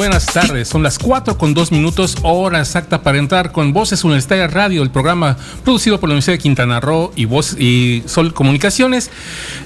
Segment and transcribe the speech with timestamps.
[0.00, 4.50] buenas tardes, son las 4 con 2 minutos, hora exacta para entrar con Voces Universitarias
[4.50, 9.10] Radio, el programa producido por la Universidad de Quintana Roo y, Sol Comunicaciones,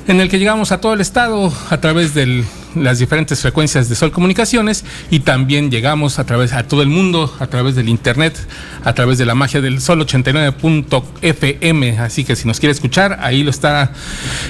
[0.08, 2.42] en el que llegamos a todo el estado a través de
[2.74, 7.32] las diferentes frecuencias de Sol Comunicaciones y también llegamos a través a todo el mundo
[7.38, 8.36] a través del internet,
[8.82, 13.44] a través de la magia del Sol 89.fm, así que si nos quiere escuchar, ahí
[13.44, 13.92] lo está.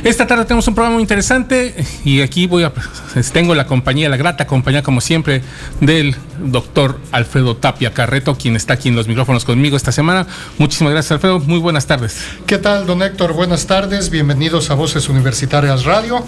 [0.02, 1.74] Esta tarde tenemos un programa muy interesante
[2.06, 5.42] y aquí voy a pues, tengo la compañía, la grata compañía como siempre
[5.80, 10.26] del doctor Alfredo Tapia Carreto, quien está aquí en los micrófonos conmigo esta semana.
[10.58, 11.38] Muchísimas gracias, Alfredo.
[11.40, 12.16] Muy buenas tardes.
[12.46, 13.32] ¿Qué tal, don Héctor?
[13.34, 14.10] Buenas tardes.
[14.10, 16.24] Bienvenidos a Voces Universitarias Radio.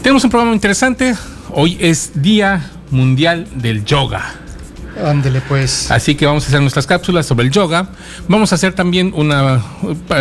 [0.03, 1.15] Tenemos un programa interesante,
[1.51, 4.46] hoy es Día Mundial del Yoga.
[5.05, 5.91] Ándele pues.
[5.91, 7.89] Así que vamos a hacer nuestras cápsulas sobre el yoga.
[8.29, 9.63] Vamos a hacer también una,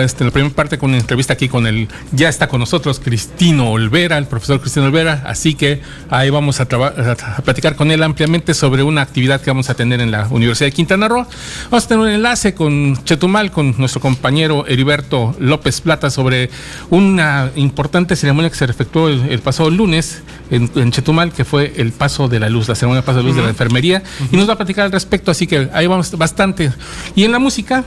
[0.02, 3.72] este, la primera parte con una entrevista aquí con el, ya está con nosotros Cristino
[3.72, 5.24] Olvera, el profesor Cristino Olvera.
[5.26, 9.70] Así que ahí vamos a, a platicar con él ampliamente sobre una actividad que vamos
[9.70, 11.26] a tener en la Universidad de Quintana Roo.
[11.72, 16.50] Vamos a tener un enlace con Chetumal, con nuestro compañero Heriberto López Plata sobre
[16.90, 21.92] una importante ceremonia que se efectuó el pasado lunes en, en Chetumal, que fue el
[21.92, 24.04] paso de la luz, la ceremonia paso de luz de la enfermería.
[24.32, 26.72] Y nos va a platicar al respecto, así que ahí vamos bastante.
[27.16, 27.84] Y en la música,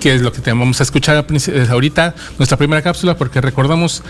[0.00, 1.26] que es lo que te vamos a escuchar
[1.68, 4.02] ahorita, nuestra primera cápsula, porque recordamos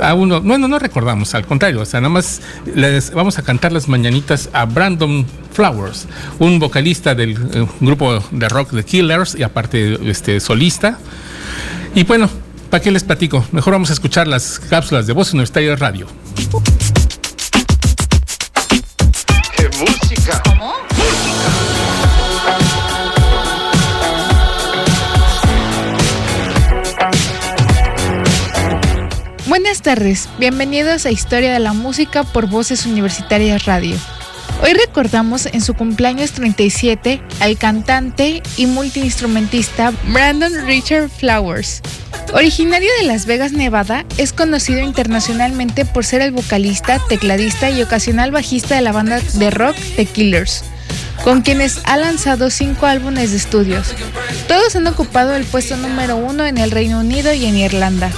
[0.00, 2.40] a uno, bueno, no recordamos, al contrario, o sea, nada más
[2.74, 6.06] les vamos a cantar las mañanitas a Brandon Flowers,
[6.38, 10.98] un vocalista del eh, grupo de rock The Killers y aparte este solista.
[11.94, 12.28] Y bueno,
[12.70, 13.44] ¿para qué les platico?
[13.52, 16.06] Mejor vamos a escuchar las cápsulas de Voz Universitaria Radio.
[29.86, 33.96] Tardes, bienvenidos a Historia de la Música por Voces Universitarias Radio.
[34.60, 41.82] Hoy recordamos en su cumpleaños 37 al cantante y multiinstrumentista Brandon Richard Flowers.
[42.32, 48.32] Originario de Las Vegas, Nevada, es conocido internacionalmente por ser el vocalista, tecladista y ocasional
[48.32, 50.64] bajista de la banda de rock The Killers,
[51.22, 53.94] con quienes ha lanzado cinco álbumes de estudios.
[54.48, 58.10] Todos han ocupado el puesto número uno en el Reino Unido y en Irlanda.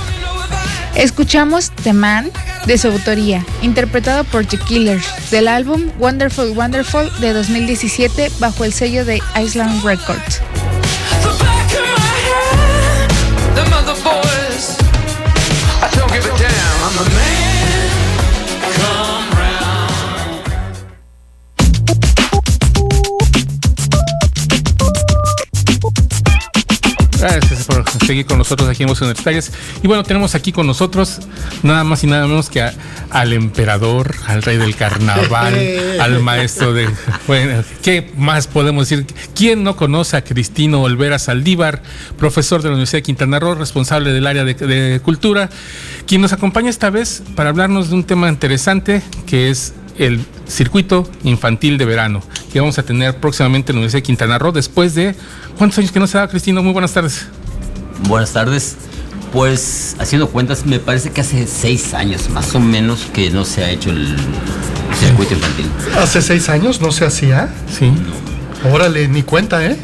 [0.98, 2.28] Escuchamos The Man
[2.66, 8.72] de su autoría, interpretado por The Killers, del álbum Wonderful Wonderful de 2017 bajo el
[8.72, 10.42] sello de Island Records.
[28.08, 29.52] Seguir con nosotros aquí en Voces Universitarias.
[29.82, 31.18] Y bueno, tenemos aquí con nosotros
[31.62, 32.72] nada más y nada menos que a-
[33.10, 35.54] al emperador, al rey del carnaval,
[36.00, 36.88] al maestro de...
[37.26, 39.06] Bueno, ¿qué más podemos decir?
[39.34, 41.82] ¿Quién no conoce a Cristino Olvera Saldívar,
[42.18, 45.50] profesor de la Universidad de Quintana Roo, responsable del área de, de cultura,
[46.06, 51.10] quien nos acompaña esta vez para hablarnos de un tema interesante que es el circuito
[51.24, 52.22] infantil de verano
[52.52, 55.14] que vamos a tener próximamente en la Universidad de Quintana Roo después de
[55.58, 56.62] ¿cuántos años que no se da Cristino?
[56.62, 57.26] Muy buenas tardes.
[58.06, 58.76] Buenas tardes.
[59.32, 63.62] Pues haciendo cuentas, me parece que hace seis años más o menos que no se
[63.62, 64.16] ha hecho el
[64.98, 65.66] circuito infantil.
[65.98, 67.52] Hace seis años no se hacía.
[67.78, 67.92] Sí.
[68.72, 69.76] Órale, ni cuenta, ¿eh?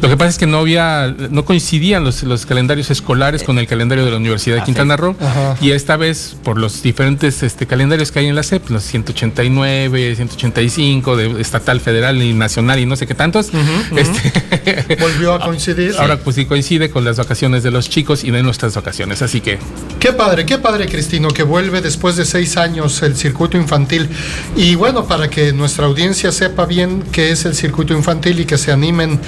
[0.00, 3.66] Lo que pasa es que no había, no coincidían los, los calendarios escolares con el
[3.66, 5.16] calendario de la Universidad de Quintana Roo.
[5.20, 5.56] Ajá.
[5.60, 10.16] Y esta vez, por los diferentes este, calendarios que hay en la SEP, los 189,
[10.16, 13.50] 185, de estatal, federal y nacional y no sé qué tantos,
[13.96, 15.94] este, Volvió a coincidir.
[15.98, 19.22] ahora pues sí coincide con las vacaciones de los chicos y de nuestras vacaciones.
[19.22, 19.58] Así que
[19.98, 24.08] Qué padre, qué padre, Cristino, que vuelve después de seis años el circuito infantil.
[24.56, 28.56] Y bueno, para que nuestra audiencia sepa bien qué es el circuito infantil y que
[28.56, 29.20] se animen,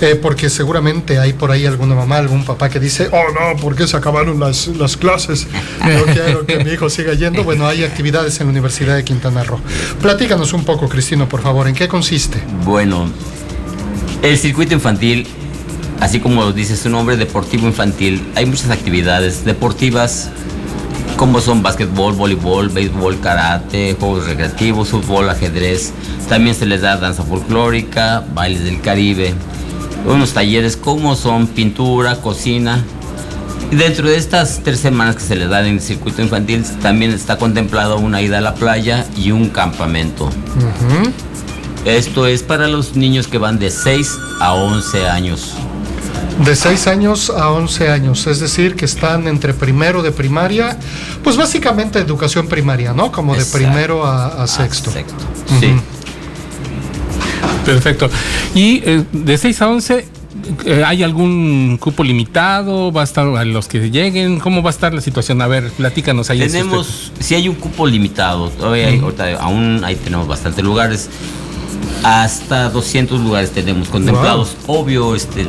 [0.00, 3.74] eh, porque seguramente hay por ahí alguna mamá, algún papá que dice, oh no, ¿por
[3.74, 5.46] qué se acabaron las, las clases?
[5.86, 7.44] Yo quiero que mi hijo siga yendo.
[7.44, 9.60] Bueno, hay actividades en la Universidad de Quintana Roo.
[10.00, 12.38] Platícanos un poco, Cristino, por favor, ¿en qué consiste?
[12.64, 13.08] Bueno,
[14.22, 15.26] el circuito infantil,
[16.00, 20.30] así como dice su nombre, deportivo infantil, hay muchas actividades deportivas
[21.16, 25.92] como son básquetbol, voleibol, béisbol, karate, juegos recreativos, fútbol, ajedrez.
[26.28, 29.32] También se les da danza folclórica, bailes del Caribe,
[30.06, 32.84] unos talleres como son pintura, cocina.
[33.70, 37.10] Y dentro de estas tres semanas que se les dan en el circuito infantil, también
[37.10, 40.30] está contemplado una ida a la playa y un campamento.
[41.84, 45.54] Esto es para los niños que van de 6 a 11 años.
[46.44, 50.76] De 6 años a 11 años, es decir, que están entre primero de primaria,
[51.24, 53.10] pues básicamente educación primaria, ¿no?
[53.10, 54.90] Como de primero a, a sexto.
[54.90, 55.24] A sexto.
[55.60, 55.74] Sí.
[57.66, 58.08] Perfecto.
[58.54, 60.06] Y eh, de 6 a 11,
[60.64, 62.92] eh, ¿hay algún cupo limitado?
[62.92, 64.38] ¿Va a estar a los que lleguen?
[64.38, 65.42] ¿Cómo va a estar la situación?
[65.42, 66.42] A ver, platícanos ahí.
[66.42, 71.10] este, Tenemos, si hay un cupo limitado, todavía hay, ahorita aún ahí tenemos bastantes lugares.
[72.02, 74.56] Hasta 200 lugares tenemos contemplados.
[74.66, 75.46] Obvio, este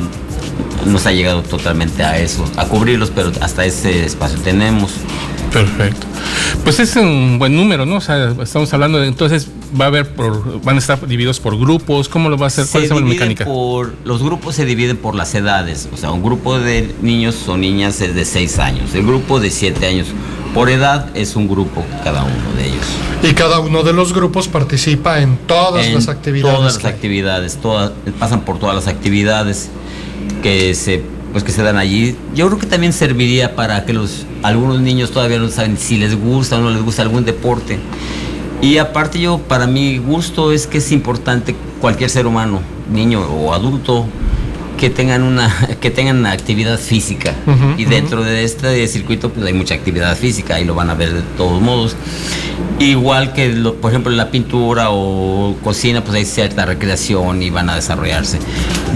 [0.86, 4.92] nos ha llegado totalmente a eso, a cubrirlos, pero hasta ese espacio tenemos.
[5.52, 6.06] Perfecto.
[6.64, 7.96] Pues es un buen número, ¿no?
[7.96, 9.48] O sea, estamos hablando de entonces
[9.78, 12.66] va a haber por van a estar divididos por grupos, ¿cómo lo va a hacer?
[12.70, 13.44] ¿Cuál Se es la mecánica?
[13.44, 17.56] por los grupos se dividen por las edades, o sea, un grupo de niños o
[17.56, 20.08] niñas es de 6 años, el grupo de 7 años
[20.54, 22.86] por edad es un grupo cada uno de ellos.
[23.22, 26.56] Y cada uno de los grupos participa en todas En las actividades.
[26.56, 29.68] Todas las actividades, todas, pasan por todas las actividades
[30.42, 32.16] que se, pues que se dan allí.
[32.34, 36.18] Yo creo que también serviría para que los algunos niños todavía no saben si les
[36.18, 37.78] gusta o no les gusta algún deporte.
[38.60, 42.60] Y aparte yo, para mi gusto es que es importante cualquier ser humano,
[42.92, 44.06] niño o adulto,
[44.76, 49.52] que tengan una que tengan actividad física Ujú, y dentro de este circuito pues hay
[49.52, 51.96] mucha actividad física y lo van a ver de todos modos
[52.78, 57.68] igual que lo- por ejemplo la pintura o cocina pues hay cierta recreación y van
[57.70, 58.38] a desarrollarse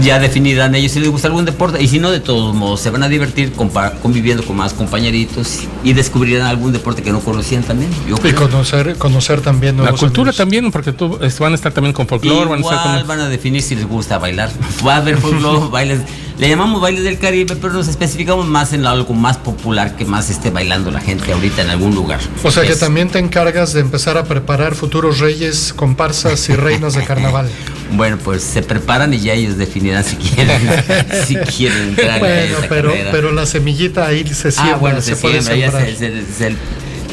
[0.01, 2.89] ya definirán ellos si les gusta algún deporte y si no de todos modos se
[2.89, 7.63] van a divertir compa- conviviendo con más compañeritos y descubrirán algún deporte que no conocían
[7.63, 10.37] también yo Y conocer, conocer también La cultura amigos.
[10.37, 13.07] también, porque tú, van a estar también con folclore, van a estar Igual con...
[13.07, 14.49] van a definir si les gusta bailar.
[14.85, 15.99] Va a haber folclore, bailes.
[16.43, 20.29] Le llamamos bailes del Caribe, pero nos especificamos más en algo más popular que más
[20.29, 22.19] esté bailando la gente ahorita en algún lugar.
[22.43, 26.95] O sea que también te encargas de empezar a preparar futuros reyes, comparsas y reinas
[26.95, 27.47] de carnaval.
[27.95, 30.59] Bueno, pues se preparan y ya ellos definirán si quieren,
[31.27, 33.11] si quieren entrar en bueno, esa pero, carrera.
[33.11, 35.95] pero la semillita ahí se siembra, ah, bueno, se, se, puede siembra, ya sembrar.
[35.95, 36.55] se, se- se-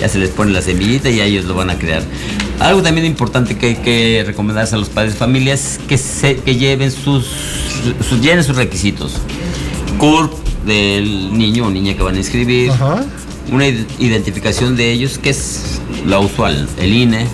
[0.01, 2.03] ya se les pone la semillita y ya ellos lo van a crear.
[2.59, 6.37] Algo también importante que hay que recomendarse a los padres de familia es que, se,
[6.37, 7.27] que lleven sus,
[8.09, 9.13] sus, llenen sus requisitos.
[9.99, 10.33] CURP
[10.67, 13.05] del niño o niña que van a inscribir, Ajá.
[13.51, 17.27] una id- identificación de ellos que es la usual, el INE.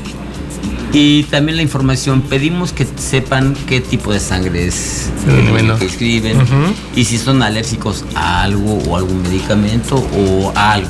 [0.93, 5.11] Y también la información, pedimos que sepan qué tipo de sangre es
[5.51, 5.77] Bueno.
[5.79, 6.73] que inscriben Ujú.
[6.95, 10.89] y si son alérgicos a algo o algún medicamento o a algo.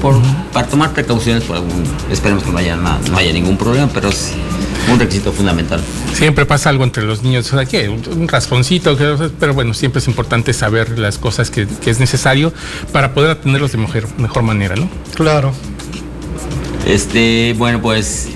[0.00, 0.16] Por,
[0.52, 4.08] Para tomar precauciones por algún, esperemos que no haya, nada, no haya ningún problema, pero
[4.10, 4.32] es
[4.92, 5.80] un requisito fundamental.
[6.14, 7.88] Siempre pasa algo entre los niños, o sea, ¿qué?
[7.88, 8.96] Un, un rasponcito,
[9.40, 12.52] pero bueno, siempre es importante saber las cosas que, que es necesario
[12.92, 14.88] para poder atenderlos de mejor, mejor manera, ¿no?
[15.14, 15.52] Claro.
[16.86, 18.28] Este, bueno, pues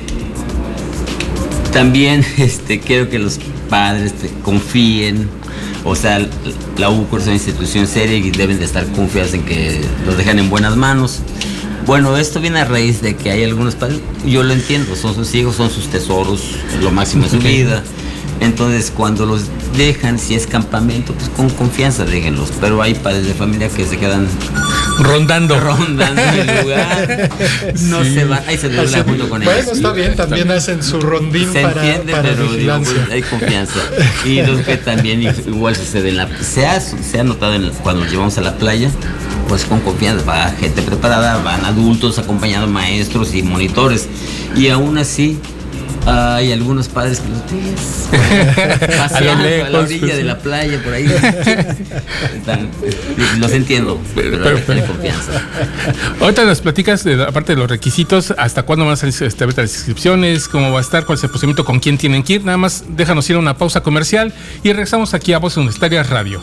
[1.73, 3.39] también este, quiero que los
[3.71, 5.29] padres te- confíen,
[5.85, 6.21] o sea,
[6.77, 10.39] la UCOR es una institución seria y deben de estar confiados en que los dejan
[10.39, 11.21] en buenas manos.
[11.87, 15.35] Bueno, esto viene a raíz de que hay algunos padres, yo lo entiendo, son sus
[15.35, 16.41] hijos, son sus tesoros,
[16.81, 17.83] lo máximo de su vida.
[18.41, 19.43] Entonces, cuando los
[19.77, 22.53] dejan, si es campamento, pues con confianza déjenlos.
[22.61, 24.27] Pero hay padres de familia que se quedan
[24.99, 25.61] Rondando.
[25.61, 27.31] rondando el lugar.
[27.83, 28.15] No Sí.
[28.15, 29.77] se van, ahí se duermen junto con bueno, ellos.
[29.77, 33.79] está bien, también hacen su rondín Se para, entiende, para pero digo, pues, hay confianza.
[34.25, 38.03] Y los que también igual sucede en la se ha, se ha notado en cuando
[38.03, 38.91] los llevamos a la playa,
[39.49, 44.09] pues con confianza, va gente preparada, van adultos acompañando maestros y monitores.
[44.57, 45.39] Y aún así,
[46.05, 48.09] Hay algunos padres que los ves
[48.99, 51.07] paseando a, lejos, la orilla pues, de la playa por ahí.
[52.37, 52.69] Están-
[53.39, 55.31] los entiendo, pero que tener confianza.
[56.21, 59.63] Ahorita nos platicas, de, aparte de los requisitos, hasta cuándo van a salir este, ahorita
[59.63, 62.45] las inscripciones, cómo va a estar, cuál es el procedimiento, con quién tienen que ir.
[62.45, 64.35] Nada más déjanos ir a una pausa comercial
[64.65, 66.41] y regresamos aquí a Voz Universitaria Radio.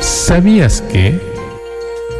[0.00, 1.18] ¿Sabías que?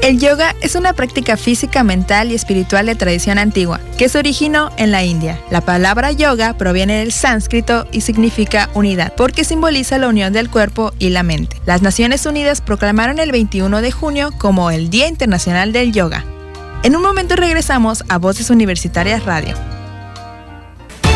[0.02, 4.70] El yoga es una práctica física, mental y espiritual de tradición antigua, que se originó
[4.78, 5.38] en la India.
[5.50, 10.94] La palabra yoga proviene del sánscrito y significa unidad, porque simboliza la unión del cuerpo
[10.98, 11.60] y la mente.
[11.66, 16.24] Las Naciones Unidas proclamaron el 21 de junio como el Día Internacional del Yoga.
[16.84, 19.54] En un momento regresamos a Voces Universitarias Radio.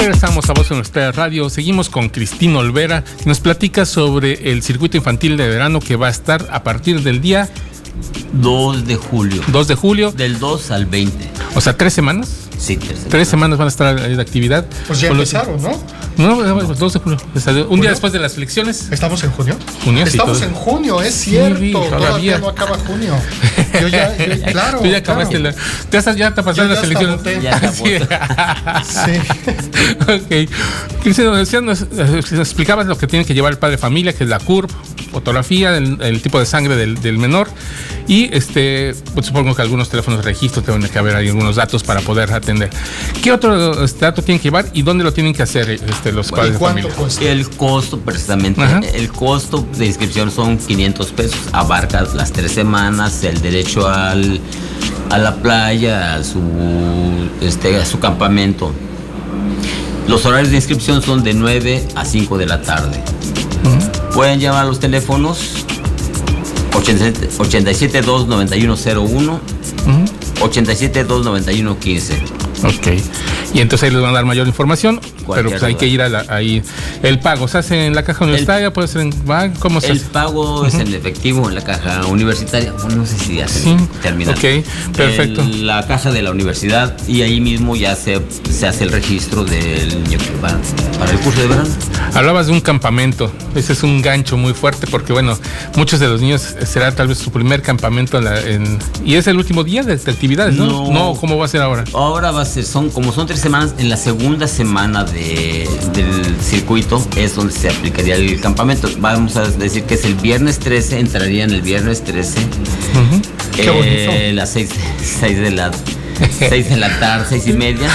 [0.00, 1.50] Regresamos a Voz Universitaria Radio.
[1.50, 6.06] Seguimos con Cristina Olvera, que nos platica sobre el circuito infantil de verano que va
[6.06, 7.50] a estar a partir del día
[8.32, 9.42] 2 de julio.
[9.48, 11.28] 2 de julio, Del 2 al 20.
[11.54, 12.30] o sea, tres semanas.
[12.56, 13.10] Sí, tercera.
[13.10, 14.64] Tres semanas van a estar ahí de actividad.
[14.86, 15.78] Pues ya empezaron, ¿no?
[16.20, 17.18] No, no, 2 de julio.
[17.34, 17.82] Un ¿Julio?
[17.82, 18.88] día después de las elecciones.
[18.90, 19.56] ¿Estamos en junio?
[19.84, 20.48] Junio, sí, Estamos todo.
[20.48, 21.58] en junio, es Sí, cierto.
[21.80, 21.98] todavía.
[21.98, 22.38] todavía.
[22.38, 23.14] no acaba junio.
[23.80, 24.78] Yo ya, yo- claro.
[24.80, 25.56] Tú ya acabaste claro.
[25.56, 25.62] la.
[25.90, 27.16] Ya, estás- ya te pasaron las elecciones.
[27.16, 27.40] voté.
[27.40, 27.72] Ya.
[27.72, 27.84] Sí.
[28.84, 29.12] Sí.
[30.46, 31.62] ok.
[31.62, 34.38] Nos, nos explicabas lo que tiene que llevar el padre de familia, que es la
[34.38, 34.70] CURP,
[35.12, 37.48] fotografía, el, el tipo de sangre del, del menor.
[38.06, 41.82] Y este, pues supongo que algunos teléfonos de registro tienen que haber ahí algunos datos
[41.82, 42.70] para poder atender.
[43.22, 46.28] ¿Qué otro este, dato tienen que llevar y dónde lo tienen que hacer este, los
[46.28, 46.92] ¿Y padres de familia?
[46.94, 47.24] cuesta?
[47.24, 48.80] El costo, precisamente, Ajá.
[48.94, 51.38] el costo de inscripción son 500 pesos.
[51.52, 54.40] Abarca las tres semanas, el derecho al,
[55.10, 56.40] a la playa, a su,
[57.40, 58.72] este, a su campamento.
[60.08, 63.00] Los horarios de inscripción son de 9 a 5 de la tarde.
[64.12, 65.64] Pueden llamar a los teléfonos
[66.80, 69.40] 87 2 9101
[70.40, 72.14] 87 2 9115.
[72.64, 72.88] Ok.
[73.54, 75.00] Y entonces ahí les van a dar mayor información,
[75.36, 76.62] pero pues hay que ir a la- ahí.
[77.02, 79.98] El pago se hace en la caja universitaria, puede ser en banco, ¿cómo se El
[79.98, 80.06] hace?
[80.06, 82.72] pago es en efectivo en la caja universitaria.
[82.72, 84.32] Bueno, no sé si ya se Sí, termina.
[84.32, 84.64] ok,
[84.96, 85.40] perfecto.
[85.42, 88.20] En la caja de la universidad y ahí mismo ya se,
[88.50, 90.56] se hace el registro del niño que va
[90.98, 91.68] para el curso de verano.
[92.14, 95.38] Hablabas de un campamento, ese es un gancho muy fuerte porque bueno,
[95.76, 99.26] muchos de los niños será tal vez su primer campamento en la- en- y es
[99.26, 100.66] el último día de, de actividades, ¿no?
[100.66, 100.90] No.
[100.92, 101.84] No, ¿cómo va a ser ahora?
[101.94, 105.19] Ahora va a ser, son como son tres semanas, en la segunda semana de-
[105.92, 108.88] del circuito es donde se aplicaría el campamento.
[108.98, 112.38] Vamos a decir que es el viernes 13, entraría en el viernes 13.
[113.54, 114.34] Qué eh, bonito.
[114.34, 114.70] las 6
[115.20, 115.70] de la
[116.38, 117.88] 6 de la tarde, seis y media.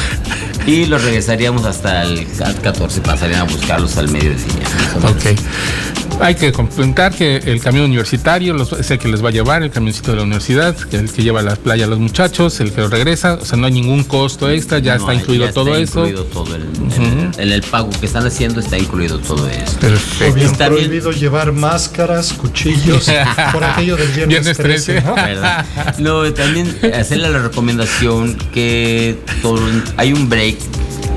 [0.65, 2.25] Y los regresaríamos hasta el
[2.61, 4.63] 14, pasarían a buscarlos al mediodía.
[5.03, 5.39] Ok.
[6.21, 9.63] Hay que comentar que el camión universitario los- es el que les va a llevar,
[9.63, 12.59] el camioncito de la universidad, que el que lleva a la playa a los muchachos,
[12.61, 15.45] el que los regresa, o sea, no hay ningún costo extra, ya No, está incluido
[15.45, 15.99] ya todo está eso.
[16.07, 16.61] Incluido todo el,
[16.95, 19.77] en, en el pago que están haciendo está incluido todo eso.
[19.79, 20.35] Perfecto.
[20.35, 20.83] Bien Está bien.
[20.85, 23.07] prohibido llevar máscaras, cuchillos,
[23.51, 25.07] por aquello del viernes, Viernes 13, 13.
[25.07, 25.15] ¿no?
[25.15, 25.65] ¿verdad?
[25.99, 29.59] No, también hacerle la recomendación que todo-
[29.97, 30.57] hay un break,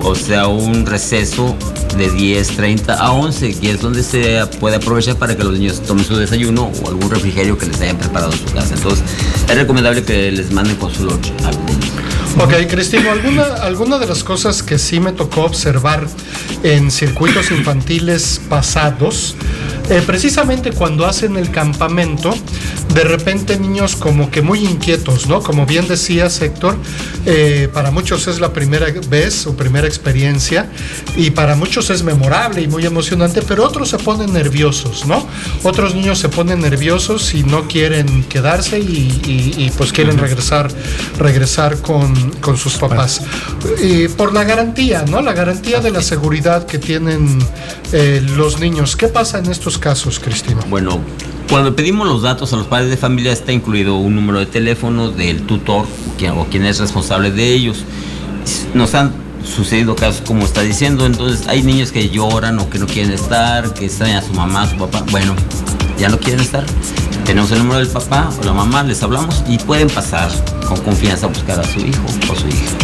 [0.02, 1.56] o sea, un receso
[1.96, 5.82] de 10, 30 a 11, que es donde se puede aprovechar para que los niños
[5.82, 8.74] tomen su desayuno o algún refrigerio que les hayan preparado en su casa.
[8.74, 9.04] Entonces,
[9.48, 11.32] es recomendable que les manden con su lunch.
[12.40, 16.06] Ok, Cristino, ¿alguna, alguna de las cosas que sí me tocó observar
[16.62, 19.34] en circuitos infantiles pasados,
[19.90, 22.34] eh, precisamente cuando hacen el campamento,
[22.94, 25.40] de repente niños como que muy inquietos, ¿no?
[25.42, 26.76] Como bien decías, Héctor,
[27.26, 30.68] eh, para muchos es la primera vez o primera experiencia
[31.16, 35.26] y para muchos es memorable y muy emocionante, pero otros se ponen nerviosos, ¿no?
[35.62, 40.68] Otros niños se ponen nerviosos y no quieren quedarse y, y- y, pues quieren regresar,
[41.18, 43.20] regresar con, con sus papás.
[43.82, 45.20] Y por la garantía, ¿no?
[45.20, 47.38] La garantía de la seguridad que tienen
[47.92, 48.96] eh, los niños.
[48.96, 50.60] ¿Qué pasa en estos casos, Cristina?
[50.68, 51.00] Bueno,
[51.50, 55.10] cuando pedimos los datos a los padres de familia está incluido un número de teléfono
[55.10, 55.86] del tutor
[56.18, 57.84] quien- o quien es responsable de ellos.
[58.74, 59.12] Nos han
[59.44, 63.72] sucedido casos como está diciendo, entonces hay niños que lloran o que no quieren estar,
[63.72, 65.34] que extrañan a su mamá, a su papá, bueno,
[65.98, 66.64] ya no quieren estar.
[67.24, 70.30] Tenemos el número del papá o la mamá, les hablamos y pueden pasar
[70.66, 72.77] con confianza a buscar a su hijo o su hija.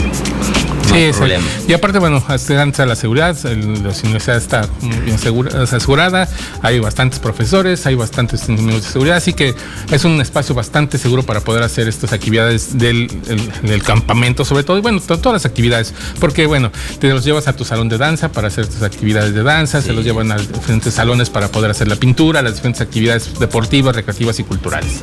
[0.95, 1.19] No Sí, hay sí.
[1.19, 1.45] problema.
[1.67, 2.47] Y aparte, bueno, antes
[2.77, 6.29] de la seguridad, la universidad está muy bien segura- asegurada,
[6.63, 9.55] hay bastantes profesores, hay bastantes miembros de seguridad, así que
[9.91, 14.63] es un espacio bastante seguro para poder hacer estas actividades del, el- del campamento, sobre
[14.63, 16.71] todo, y bueno, to- todas las actividades, porque bueno,
[17.01, 19.93] te los llevas a tu salón de danza para hacer tus actividades de danza, se
[19.93, 24.39] los llevan a diferentes salones para poder hacer la pintura, las diferentes actividades deportivas, recreativas
[24.39, 25.03] y culturales.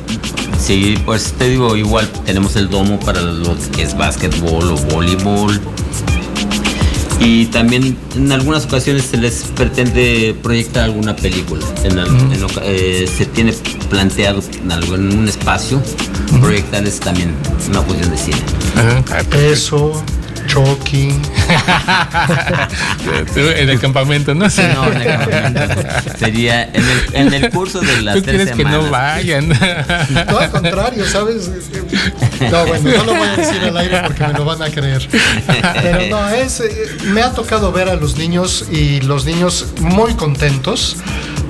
[0.58, 5.60] Sí, pues te digo, igual tenemos el domo para lo que es básquetbol o voleibol.
[7.20, 11.64] Y también en algunas ocasiones se les pretende proyectar alguna película.
[11.84, 13.52] En al- en oca- eh, se tiene
[13.90, 15.80] planteado en, algo- en un espacio
[16.40, 17.32] proyectarles también
[17.68, 18.36] una función de cine.
[19.52, 20.02] Eso,
[20.46, 21.08] Chucky.
[23.36, 24.48] en el campamento, ¿no?
[24.50, 25.60] Sí, no, en el campamento.
[26.18, 28.90] Sería en el, en el curso de las Tú tres quieres que no semanas.
[28.90, 29.48] vayan.
[30.28, 31.50] No, al contrario, ¿sabes?
[32.50, 35.08] No, bueno, no lo voy a decir al aire porque me lo van a creer.
[35.82, 40.14] Pero no, es, eh, me ha tocado ver a los niños y los niños muy
[40.14, 40.96] contentos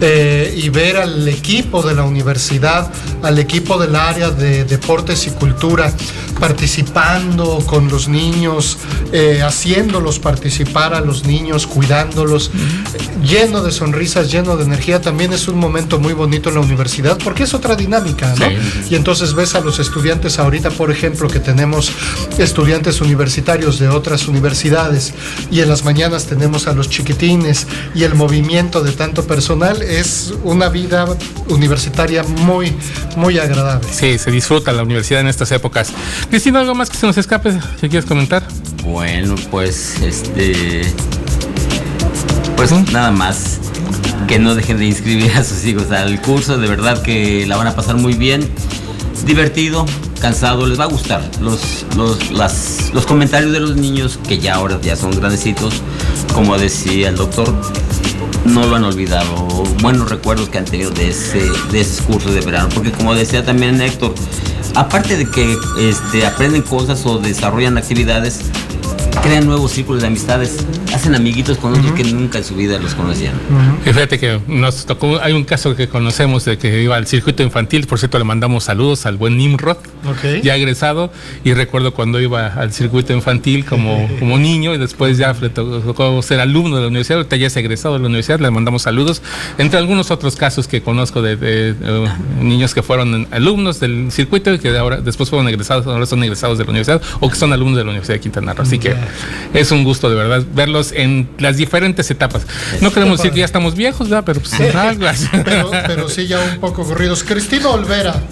[0.01, 2.91] eh, y ver al equipo de la universidad,
[3.23, 5.93] al equipo del área de deportes y cultura
[6.41, 8.79] participando con los niños,
[9.13, 12.51] eh, haciéndolos participar a los niños, cuidándolos,
[13.23, 15.01] lleno de sonrisas, lleno de energía.
[15.01, 18.49] También es un momento muy bonito en la universidad porque es otra dinámica, ¿no?
[18.49, 18.57] Sí.
[18.91, 21.93] Y entonces ves a los estudiantes ahorita, por ejemplo, que tenemos
[22.39, 25.15] estudiantes universitarios de otras universidades
[25.51, 30.33] y en las mañanas tenemos a los chiquitines y el movimiento de tanto personal es
[30.45, 31.07] una vida
[31.49, 32.73] universitaria muy,
[33.17, 33.89] muy agradable.
[33.93, 35.93] Sí, se disfruta la universidad en estas épocas.
[36.31, 38.43] Cristina, ¿algo más que se nos escape que quieres comentar?
[38.85, 40.83] Bueno, pues este.
[42.57, 43.59] Pues nada más.
[44.29, 46.59] Que no dejen de inscribir a sus hijos al curso.
[46.59, 48.49] De verdad que la van a pasar muy bien.
[49.27, 49.87] Divertido,
[50.21, 51.29] cansado, les va a gustar.
[51.41, 55.83] Los, los, las, los comentarios de los niños, que ya ahora ya son grandecitos,
[56.35, 57.55] como decía el doctor,
[58.45, 59.47] no lo han olvidado.
[59.81, 62.69] Buenos recuerdos que han tenido de ese, de ese curso de verano.
[62.75, 64.15] Porque como decía también Héctor,
[64.75, 68.41] aparte de que este, aprenden cosas o desarrollan actividades,
[69.23, 72.95] crean nuevos círculos de amistades, hacen amiguitos con otros que nunca en su vida los
[72.95, 73.35] conocían.
[73.87, 77.43] Y fíjate que nos tocó, hay un caso que conocemos de que iba al circuito
[77.43, 79.77] infantil, por cierto le mandamos saludos al buen Nimrod,
[80.43, 81.13] ya egresado,
[81.45, 85.81] y recuerdo cuando iba al circuito infantil como, como niño y después ya le to-
[85.81, 88.83] tocó ser alumno de la universidad, ahorita ya es egresado de la universidad, le mandamos
[88.83, 89.23] saludos,
[89.59, 92.09] entre algunos otros casos que conozco de, de, eh,
[92.41, 96.59] niños que fueron alumnos del circuito y que ahora después fueron egresados, ahora son egresados
[96.59, 98.63] de la universidad o que son alumnos de la Universidad de Quintana Roo.
[98.65, 98.95] Así que
[99.55, 102.47] es un gusto de verdad verlos en las diferentes etapas.
[102.81, 104.25] No queremos decir que ya estamos viejos, ¿verdad?
[104.25, 105.29] pero pues algo así.
[105.45, 107.25] pero, pero sí ya un poco corridos.
[107.25, 108.23] Cristina Olvera,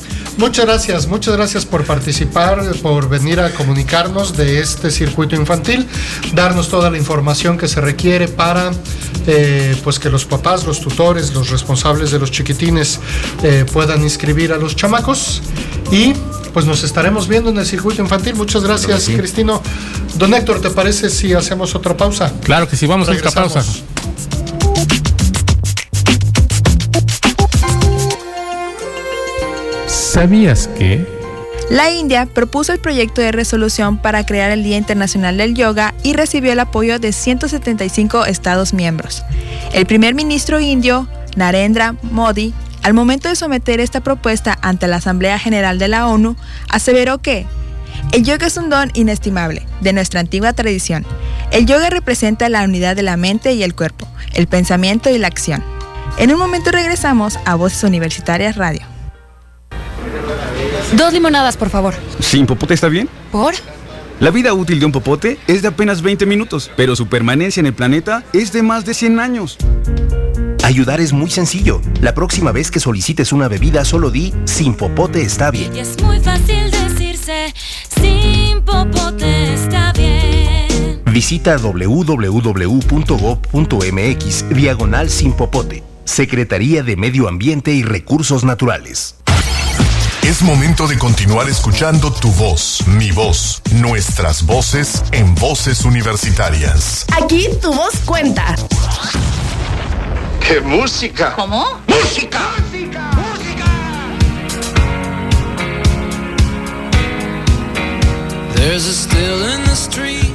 [0.40, 5.86] muchas gracias, muchas gracias por participar, por venir a comunicarnos de este circuito infantil,
[6.32, 8.72] darnos toda la información que se requiere para
[9.26, 12.98] eh, pues que los papás, los tutores, los responsables de los chiquitines
[13.42, 15.42] eh, puedan inscribir a los chamacos
[15.92, 16.14] y
[16.54, 18.34] pues nos estaremos viendo en el circuito infantil.
[18.34, 19.16] Muchas gracias, sí.
[19.16, 19.62] Cristino.
[20.16, 22.32] Don Héctor, ¿te parece si hacemos otra pausa?
[22.42, 23.62] Claro que sí, vamos a otra pausa.
[30.20, 31.06] ¿Sabías que?
[31.70, 36.12] La India propuso el proyecto de resolución para crear el Día Internacional del Yoga y
[36.12, 39.22] recibió el apoyo de 175 Estados miembros.
[39.72, 42.52] El primer ministro indio, Narendra Modi,
[42.82, 46.36] al momento de someter esta propuesta ante la Asamblea General de la ONU,
[46.68, 47.46] aseveró que
[48.12, 51.06] el yoga es un don inestimable de nuestra antigua tradición.
[51.50, 55.28] El yoga representa la unidad de la mente y el cuerpo, el pensamiento y la
[55.28, 55.64] acción.
[56.18, 58.89] En un momento regresamos a Voces Universitarias Radio.
[60.96, 61.94] Dos limonadas, por favor.
[62.18, 63.08] ¿Sin popote está bien?
[63.30, 63.54] ¿Por?
[64.18, 67.66] La vida útil de un popote es de apenas 20 minutos, pero su permanencia en
[67.66, 69.56] el planeta es de más de 100 años.
[70.62, 71.80] Ayudar es muy sencillo.
[72.00, 75.74] La próxima vez que solicites una bebida, solo di sin popote está bien.
[75.74, 77.54] Y es muy fácil decirse,
[78.00, 81.00] sin popote está bien.
[81.06, 82.14] Visita www.gov.mx
[84.50, 85.82] diagonal sin popote.
[86.04, 89.16] Secretaría de Medio Ambiente y Recursos Naturales.
[90.22, 97.06] Es momento de continuar escuchando tu voz, mi voz, nuestras voces en voces universitarias.
[97.20, 98.54] Aquí tu voz cuenta.
[100.46, 101.34] ¡Qué música!
[101.34, 101.80] ¿Cómo?
[101.88, 102.38] ¡Música!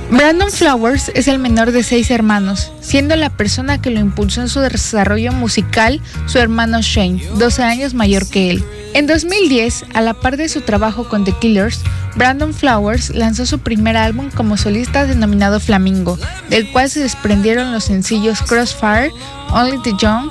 [0.10, 4.50] Brandon Flowers es el menor de seis hermanos, siendo la persona que lo impulsó en
[4.50, 8.66] su desarrollo musical su hermano Shane, 12 años mayor que él.
[8.96, 11.82] En 2010, a la par de su trabajo con The Killers,
[12.16, 16.18] Brandon Flowers lanzó su primer álbum como solista denominado Flamingo,
[16.50, 19.12] del cual se desprendieron los sencillos Crossfire,
[19.50, 20.30] Only the Young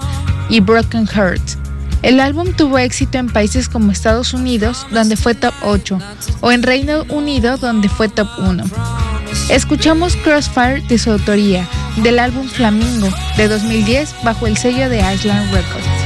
[0.48, 1.58] y Broken Hearts.
[2.00, 5.98] El álbum tuvo éxito en países como Estados Unidos, donde fue top 8,
[6.40, 8.64] o en Reino Unido, donde fue top 1.
[9.50, 15.52] Escuchamos Crossfire de su autoría, del álbum Flamingo de 2010 bajo el sello de Island
[15.52, 16.03] Records.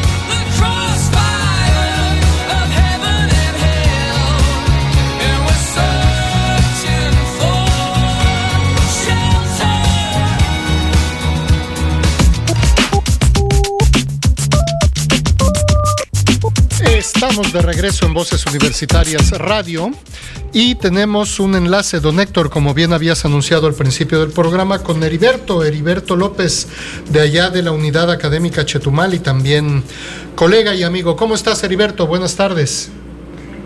[17.20, 19.90] Estamos de regreso en Voces Universitarias Radio
[20.52, 25.02] y tenemos un enlace, don Héctor, como bien habías anunciado al principio del programa, con
[25.02, 26.68] Heriberto, Heriberto López,
[27.10, 29.82] de allá de la Unidad Académica Chetumal y también
[30.36, 31.16] colega y amigo.
[31.16, 32.06] ¿Cómo estás, Heriberto?
[32.06, 32.88] Buenas tardes.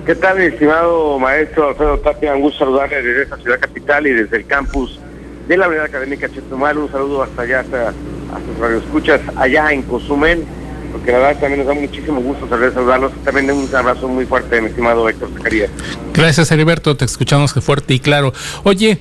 [0.07, 2.35] ¿Qué tal, estimado maestro Alfredo Tapia?
[2.35, 4.99] Un gusto saludarle desde esta ciudad capital y desde el campus
[5.47, 6.79] de la Unidad Académica Chetumal.
[6.79, 10.47] Un saludo hasta allá, hasta, hasta sus radioescuchas allá en Cozumel,
[10.93, 13.13] porque la verdad también nos da muchísimo gusto saber saludarlos.
[13.25, 15.71] También un abrazo muy fuerte, mi estimado Héctor Zacarías.
[16.15, 16.97] Gracias, Heriberto.
[16.97, 18.33] Te escuchamos fuerte y claro.
[18.63, 18.99] Oye,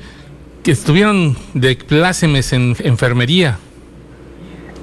[0.63, 3.58] que estuvieron de plácemes en enfermería.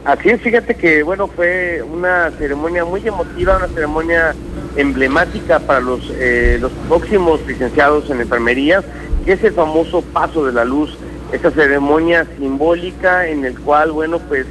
[0.04, 4.34] Así es, fíjate que bueno, fue una ceremonia muy emotiva, una ceremonia
[4.76, 8.82] emblemática para los, eh, los próximos licenciados en enfermería,
[9.24, 10.96] que es el famoso paso de la luz,
[11.32, 14.46] esta ceremonia simbólica en el cual, bueno, pues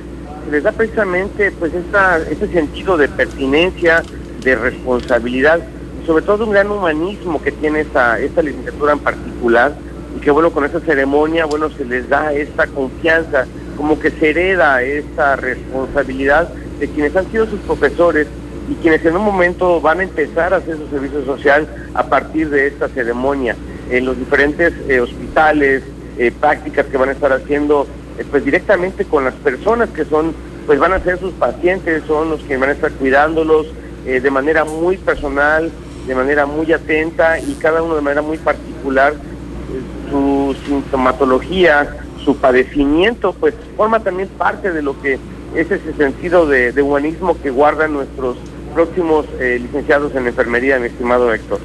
[0.52, 4.04] les da precisamente pues esta, este sentido de pertinencia,
[4.44, 5.60] de responsabilidad,
[6.06, 9.76] sobre todo un gran humanismo que tiene esta, esta licenciatura en particular,
[10.16, 14.30] y que bueno, con esta ceremonia, bueno, se les da esta confianza, como que se
[14.30, 18.28] hereda esta responsabilidad de quienes han sido sus profesores
[18.70, 22.50] y quienes en un momento van a empezar a hacer su servicio social a partir
[22.50, 23.56] de esta ceremonia.
[23.90, 25.84] En los diferentes eh, hospitales,
[26.18, 27.88] eh, prácticas que van a estar haciendo
[28.26, 30.34] pues directamente con las personas que son,
[30.66, 33.68] pues van a ser sus pacientes, son los que van a estar cuidándolos
[34.06, 35.72] eh, de manera muy personal,
[36.08, 42.38] de manera muy atenta y cada uno de manera muy particular eh, su sintomatología, su
[42.38, 45.20] padecimiento, pues forma también parte de lo que
[45.56, 48.38] es ese sentido de, humanismo que guardan nuestros
[48.74, 51.60] próximos eh, licenciados en enfermería, mi estimado Héctor.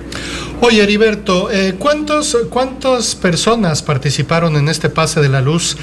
[0.65, 5.77] Oye, Heriberto, eh, ¿cuántos, ¿cuántas personas participaron en este pase de la luz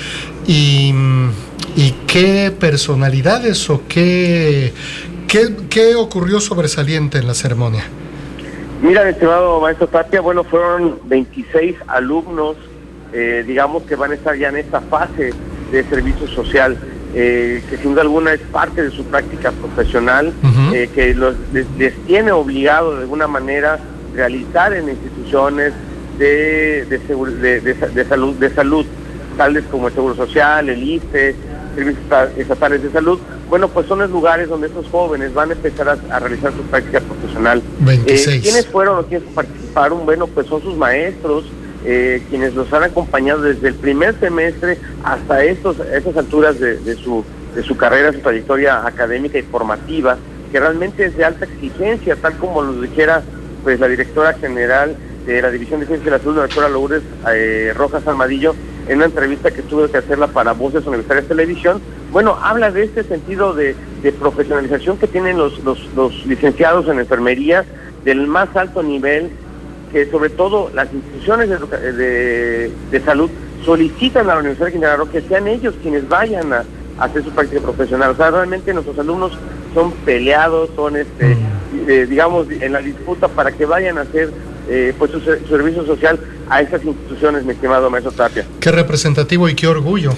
[0.49, 0.93] y,
[1.75, 4.73] y qué personalidades o qué,
[5.27, 7.83] qué, qué ocurrió sobresaliente en la ceremonia?
[8.81, 12.55] Mira, mi estimado maestro Tapia, bueno, fueron 26 alumnos,
[13.13, 15.33] eh, digamos que van a estar ya en esta fase
[15.71, 16.77] de servicio social,
[17.13, 20.33] eh, que sin duda alguna es parte de su práctica profesional,
[20.73, 23.79] eh, que los, les, les tiene obligado de alguna manera
[24.15, 25.73] realizar en instituciones
[26.17, 28.85] de, de, de- de salud, de salud,
[29.39, 31.33] tales como el Seguro Social, el ISTE,
[31.73, 33.17] servicios esta- estatales de salud.
[33.49, 36.61] Bueno, pues son los lugares donde estos jóvenes van a empezar a, a realizar su
[36.63, 37.61] práctica profesional.
[37.79, 38.27] 26.
[38.27, 40.05] Eh, ¿Quiénes fueron o quiénes participaron?
[40.05, 41.45] Bueno, pues son sus maestros,
[41.85, 46.95] eh, quienes los han acompañado desde el primer semestre hasta estos, estas alturas de, de
[46.95, 47.23] su,
[47.55, 50.17] de su carrera, su trayectoria académica y formativa,
[50.51, 53.23] que realmente es de alta exigencia, tal como lo dijera
[53.63, 57.03] pues la directora general de la División de Ciencias de la Salud, la doctora Lourdes
[57.33, 58.53] eh, Rojas Armadillo,
[58.89, 61.79] en una entrevista que tuve que hacerla para Voces Universitarias Televisión,
[62.11, 66.99] bueno, habla de este sentido de, de profesionalización que tienen los, los, los licenciados en
[66.99, 67.63] enfermería
[68.03, 69.29] del más alto nivel,
[69.91, 73.29] que sobre todo las instituciones de, de- de salud
[73.63, 76.63] solicitan a la Universidad de Quintana Roo que sean ellos quienes vayan a,
[76.97, 78.11] a hacer su práctica profesional.
[78.11, 79.37] O sea, realmente nuestros alumnos
[79.75, 81.37] son peleados, son, este,
[81.87, 84.31] eh, digamos, en la disputa para que vayan a hacer
[84.69, 88.45] eh, pues su, ser- su servicio social a estas instituciones, mi estimado maestro Tapia.
[88.59, 90.11] Qué representativo y qué orgullo.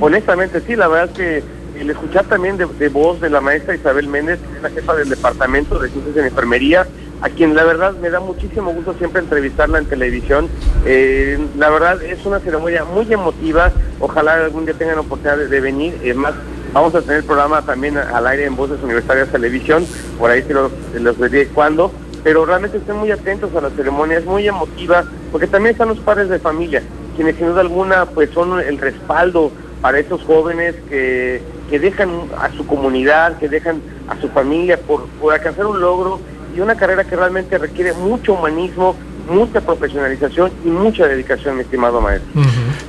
[0.00, 1.42] Honestamente, sí, la verdad es que
[1.80, 4.94] el escuchar también de, de voz de la maestra Isabel Méndez, que es la jefa
[4.94, 6.86] del Departamento de Ciencias en Enfermería,
[7.20, 10.48] a quien la verdad me da muchísimo gusto siempre entrevistarla en televisión.
[10.84, 15.48] Eh, la verdad es una ceremonia muy emotiva, ojalá algún día tengan la oportunidad de,
[15.48, 15.94] de venir.
[16.02, 16.34] Es más,
[16.72, 19.86] vamos a tener el programa también al aire en Voces Universitarias Televisión,
[20.18, 21.92] por ahí se los, los diré cuándo.
[22.24, 26.00] Pero realmente estén muy atentos a la ceremonia, es muy emotiva, porque también están los
[26.00, 26.82] padres de familia,
[27.14, 32.08] quienes sin duda alguna pues son el respaldo para estos jóvenes que, que dejan
[32.40, 36.18] a su comunidad, que dejan a su familia por, por alcanzar un logro
[36.56, 38.96] y una carrera que realmente requiere mucho humanismo,
[39.28, 42.28] mucha profesionalización y mucha dedicación, mi estimado maestro.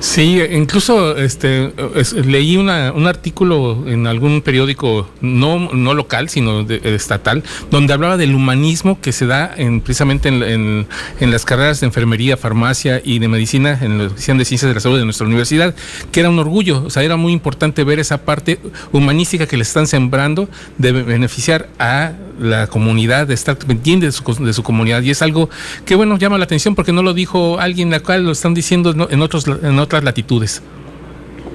[0.00, 6.64] Sí, incluso este es- leí una- un artículo en algún periódico no, no local, sino
[6.64, 10.86] de- estatal, donde hablaba del humanismo que se da en, precisamente en, en-
[11.20, 14.74] en las carreras de enfermería, farmacia y de medicina, en la División de Ciencias de
[14.74, 15.74] la Salud de nuestra universidad,
[16.12, 18.58] que era un orgullo, o sea, era muy importante ver esa parte
[18.92, 24.22] humanística que le están sembrando de beneficiar a la comunidad, de estar pendiente de su,
[24.44, 25.02] de su comunidad.
[25.02, 25.48] Y es algo
[25.84, 28.94] que, bueno, llama la atención porque no lo dijo alguien, la cual lo están diciendo
[29.10, 30.62] en, otros, en otras latitudes.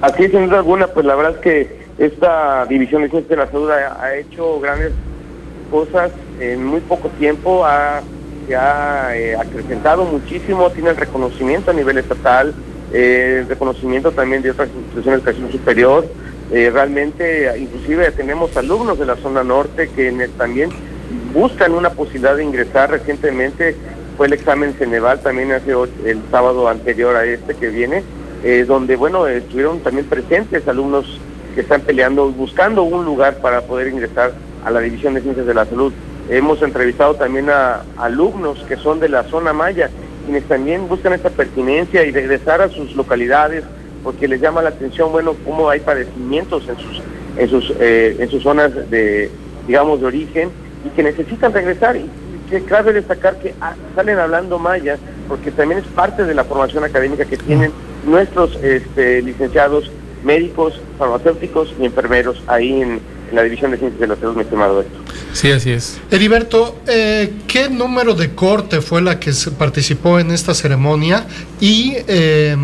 [0.00, 3.46] Así es, sin duda alguna, pues la verdad es que esta división de de la
[3.50, 4.92] salud ha, ha hecho grandes
[5.70, 8.02] cosas en muy poco tiempo, ha,
[8.46, 12.54] se ha eh, acrecentado muchísimo, tiene el reconocimiento a nivel estatal,
[12.92, 16.06] eh, el reconocimiento también de otras instituciones de educación superior.
[16.50, 20.70] Eh, realmente, inclusive tenemos alumnos de la zona norte que también
[21.32, 22.90] buscan una posibilidad de ingresar.
[22.90, 23.76] Recientemente
[24.16, 25.72] fue el examen Ceneval también hace
[26.04, 28.02] el sábado anterior a este que viene,
[28.44, 31.20] eh, donde bueno estuvieron también presentes alumnos
[31.54, 34.32] que están peleando, buscando un lugar para poder ingresar
[34.64, 35.92] a la División de Ciencias de la Salud.
[36.28, 39.90] Hemos entrevistado también a alumnos que son de la zona maya,
[40.24, 43.64] quienes también buscan esta pertinencia y regresar a sus localidades,
[44.02, 47.02] porque les llama la atención, bueno, cómo hay padecimientos en sus,
[47.36, 49.30] en sus, eh, en sus zonas de,
[49.66, 50.50] digamos, de origen
[50.84, 51.96] y que necesitan regresar.
[51.96, 52.08] Y
[52.50, 56.84] que cabe destacar que ah, salen hablando maya, porque también es parte de la formación
[56.84, 57.72] académica que tienen
[58.06, 59.90] nuestros este, licenciados
[60.22, 64.42] médicos, farmacéuticos y enfermeros ahí en, en la División de Ciencias de la Salud, mi
[64.42, 65.00] estimado Héctor.
[65.32, 65.98] Sí, así es.
[66.10, 71.26] Heriberto, eh, ¿qué número de corte fue la que se participó en esta ceremonia
[71.58, 72.54] y eh,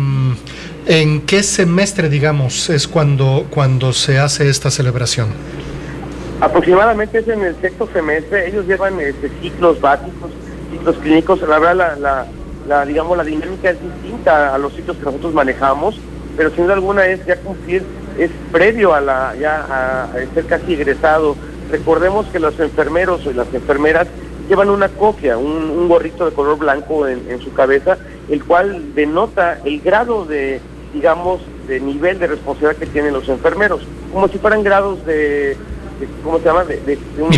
[0.89, 5.27] en qué semestre, digamos, es cuando, cuando se hace esta celebración?
[6.41, 10.31] Aproximadamente es en el sexto semestre, ellos llevan este, ciclos básicos,
[10.71, 12.25] ciclos clínicos, la verdad la,
[12.67, 15.99] la, digamos la dinámica es distinta a los ciclos que nosotros manejamos,
[16.35, 17.83] pero sin duda alguna es ya cumplir,
[18.17, 21.35] es previo a la, ya a, ser casi egresado.
[21.69, 24.07] Recordemos que los enfermeros y las enfermeras
[24.47, 29.81] llevan una copia, un, gorrito de color blanco en su cabeza, el cual denota el
[29.81, 30.59] grado de,
[30.93, 35.55] digamos, de nivel de responsabilidad que tienen los enfermeros, como si fueran grados de,
[35.99, 36.63] de- ¿cómo se llama?
[36.63, 37.29] De, de- de un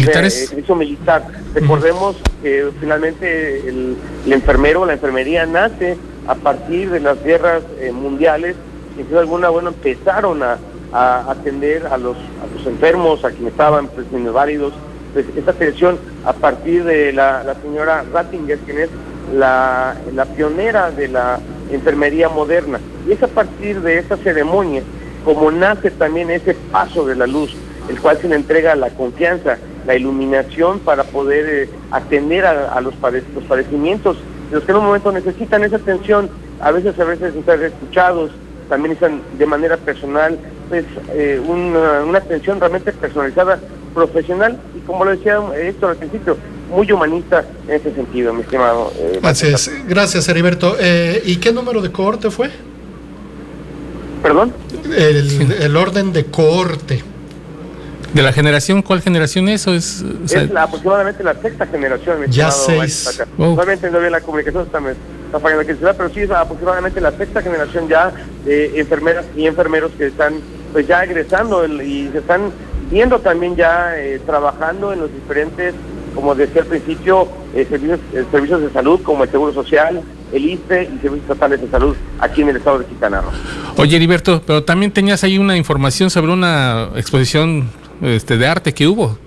[0.47, 1.25] servicio militar.
[1.53, 7.91] Recordemos que finalmente el, el enfermero, la enfermería nace a partir de las guerras eh,
[7.91, 8.55] mundiales,
[8.95, 10.57] y sin duda alguna, bueno, empezaron a,
[10.93, 14.73] a atender a los, a los enfermos, a quienes estaban pues, inválidos,
[15.13, 18.89] pues, esta atención a partir de la, la señora Rattinger, quien es
[19.33, 21.39] la, la pionera de la
[21.73, 22.79] enfermería moderna.
[23.07, 24.81] Y es a partir de esta ceremonia
[25.23, 27.55] como nace también ese paso de la luz,
[27.89, 32.93] el cual se le entrega la confianza, la iluminación para poder eh, atender a, los,
[32.95, 34.17] pade- los padecimientos,
[34.49, 36.29] de los que en un momento necesitan esa atención,
[36.59, 38.31] a veces a veces ser escuchados,
[38.69, 40.37] también necesitan de manera personal,
[40.69, 43.59] pues eh, una, una atención realmente personalizada,
[43.93, 46.37] profesional y como lo decía Héctor al principio,
[46.71, 48.91] muy humanista en ese sentido, mi estimado.
[48.97, 49.69] eh, Así es.
[49.87, 50.75] Gracias, Heriberto.
[50.79, 52.49] Eh, ¿Y qué número de cohorte fue?
[54.23, 54.53] ¿Perdón?
[54.95, 57.03] El, el orden de cohorte.
[58.13, 58.81] ¿De la generación?
[58.81, 59.65] ¿Cuál generación es?
[59.67, 62.19] ¿O es, o sea, es la- aproximadamente la sexta generación.
[62.19, 62.93] mi Ya estimado seis.
[63.15, 63.29] Saca.
[63.37, 66.99] Normalmente no bien la comunicación está, está fallando aquí en ciudad, pero sí es aproximadamente
[66.99, 68.11] la sexta generación ya
[68.43, 70.35] de enfermeras y enfermeros que están
[70.73, 72.51] pues ya egresando el- y se están
[72.91, 75.73] viendo también ya eh, trabajando en los diferentes,
[76.15, 80.45] como decía al principio, eh, servicios, eh, servicios de salud como el Seguro Social, el
[80.45, 83.31] ISPE y servicios estatales de salud aquí en el estado de Quintana Roo.
[83.77, 87.69] Oye, Heriberto, pero también tenías ahí una información sobre una exposición
[88.01, 89.17] este, de arte que hubo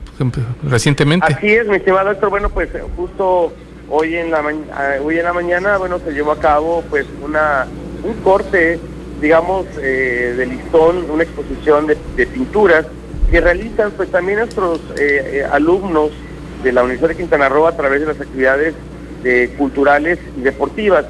[0.62, 1.26] recientemente.
[1.32, 2.30] Así es, mi estimado Héctor.
[2.30, 3.52] Bueno, pues eh, justo
[3.90, 7.06] hoy en la ma- ah, hoy en la mañana, bueno, se llevó a cabo pues
[7.22, 7.66] una
[8.02, 8.78] un corte,
[9.20, 12.86] digamos, eh, de listón, una exposición de, de pinturas
[13.30, 16.10] que realizan pues también nuestros eh, eh, alumnos
[16.64, 18.74] de la Universidad de Quintana Roo a través de las actividades
[19.22, 21.04] eh, culturales y deportivas.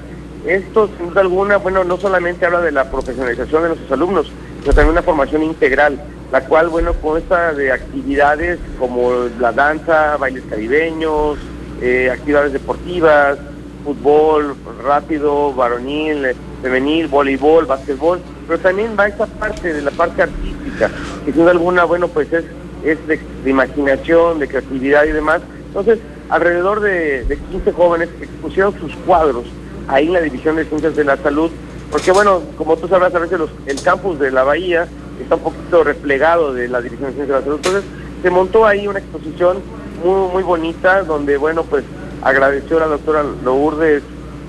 [0.47, 4.75] Esto, sin duda alguna, bueno, no solamente habla de la profesionalización de nuestros alumnos, sino
[4.75, 5.99] también una formación integral,
[6.31, 11.39] la cual, bueno, consta de actividades como la danza, bailes caribeños,
[11.81, 13.39] eh, actividades deportivas,
[13.85, 20.23] fútbol rápido, varonil, eh, femenil, voleibol, básquetbol, pero también va esa parte de la parte
[20.23, 20.91] artística,
[21.25, 22.45] que sin duda alguna, bueno, pues es,
[22.85, 25.43] es de, imaginación, de creatividad y demás.
[25.69, 29.45] Entonces, alrededor de, de 15 jóvenes expusieron sus cuadros
[29.89, 31.51] ahí en la División de Ciencias de la Salud,
[31.91, 34.89] porque bueno, como tú sabrás, a veces el campus de la Bahía
[35.21, 37.85] está un poquito replegado de la División de Ciencias de la Salud, entonces
[38.23, 39.59] se montó ahí una exposición
[40.03, 41.85] muy, muy bonita, donde bueno, pues
[42.23, 44.03] agradeció a la doctora Lourdes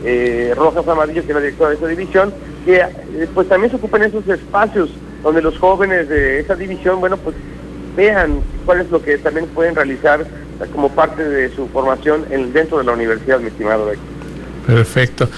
[0.04, 2.34] eh, Rojas Amadillo, que es la directora de esa división,
[2.66, 4.90] que eh, pues también se ocupen esos espacios
[5.24, 7.36] donde los jóvenes de esa división, bueno, pues
[7.96, 10.26] vean cuál es lo que también pueden realizar
[10.74, 14.16] como parte de su formación en, dentro de la universidad, mi estimado Héctor.
[14.66, 15.30] Perfecto.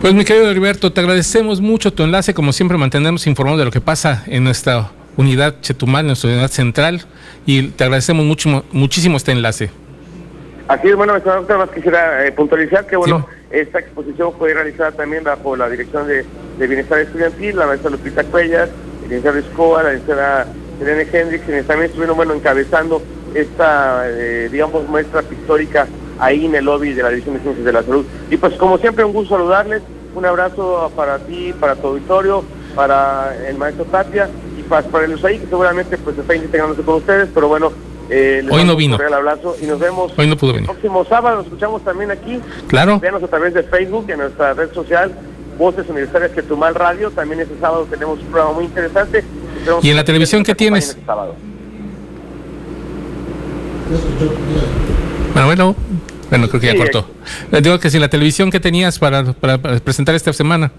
[0.00, 3.70] Pues mi querido Heriberto, te agradecemos mucho tu enlace, como siempre mantenemos informados de lo
[3.70, 7.02] que pasa en nuestra unidad Chetumal, en nuestra unidad central,
[7.46, 9.70] y te agradecemos mucho, muchísimo este enlace.
[10.68, 15.24] Así es, bueno, nada más quisiera eh, puntualizar que, bueno, esta exposición fue realizada también
[15.24, 16.24] bajo la dirección de,
[16.58, 18.68] de Bienestar Estudiantil, la maestra Lupita Cuellas,
[19.02, 20.46] el licenciado Escobar, la licenciada
[20.80, 23.02] Irene Hendrix, quienes también estuvieron, bueno, encabezando
[23.34, 25.86] esta, eh, digamos, muestra pictórica
[26.18, 28.04] ahí en el lobby de la División de Ciencias de la Salud.
[28.30, 29.82] Y pues, como siempre, un gusto saludarles,
[30.14, 35.14] un abrazo para ti, para tu auditorio, para el maestro Tapia y para, para el
[35.14, 37.72] USAID, que seguramente pues está integrándose con ustedes, pero bueno,
[38.08, 38.96] eh, les Hoy no un vino.
[38.96, 40.68] cordial abrazo y nos vemos Hoy no pudo venir.
[40.68, 41.36] el próximo sábado.
[41.36, 42.40] Nos escuchamos también aquí.
[42.66, 42.98] Claro.
[42.98, 45.12] Véanos a través de Facebook, en nuestra red social,
[45.58, 47.10] Voces Universitarias Chetumal Radio.
[47.12, 49.22] También este sábado tenemos un programa muy interesante.
[49.82, 50.90] ¿Y en la televisión qué tienes?
[50.90, 51.34] este sábado.
[55.34, 55.76] Bueno, bueno,
[56.28, 57.06] bueno, creo que ya Sí, cortó.
[57.50, 60.70] Le digo que si la televisión que tenías para, para- para presentar esta semana.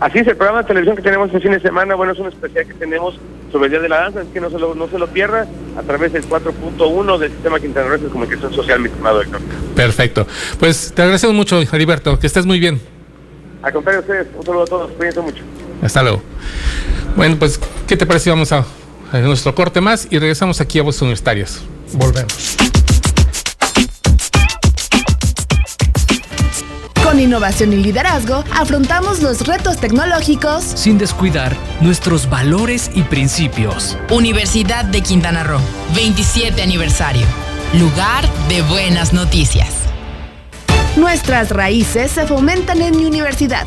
[0.00, 2.26] Así es, el programa de televisión que tenemos este fin de semana, bueno, es un
[2.28, 3.18] especial que tenemos
[3.50, 5.46] sobre el Día de la Danza, así que no se lo, no se lo pierda
[5.78, 9.40] a través del 4.1 del Sistema Quintana Roo de Comunicación Social, mi estimado Héctor.
[9.74, 10.26] Perfecto.
[10.58, 12.78] Pues te agradecemos mucho, Heriberto, que estés muy bien.
[13.62, 15.42] Al contrario, ustedes, un saludo a todos, cuídense mucho.
[15.82, 16.22] Hasta luego.
[17.16, 18.30] Bueno, pues, ¿qué te parece?
[18.30, 18.64] Vamos a,
[19.10, 21.60] a nuestro corte más y regresamos aquí a Voces Universitarias.
[21.94, 22.56] Volvemos.
[27.02, 33.96] Con innovación y liderazgo, afrontamos los retos tecnológicos sin descuidar nuestros valores y principios.
[34.10, 35.60] Universidad de Quintana Roo,
[35.94, 37.24] 27 aniversario.
[37.78, 39.68] Lugar de buenas noticias.
[40.96, 43.66] Nuestras raíces se fomentan en mi universidad.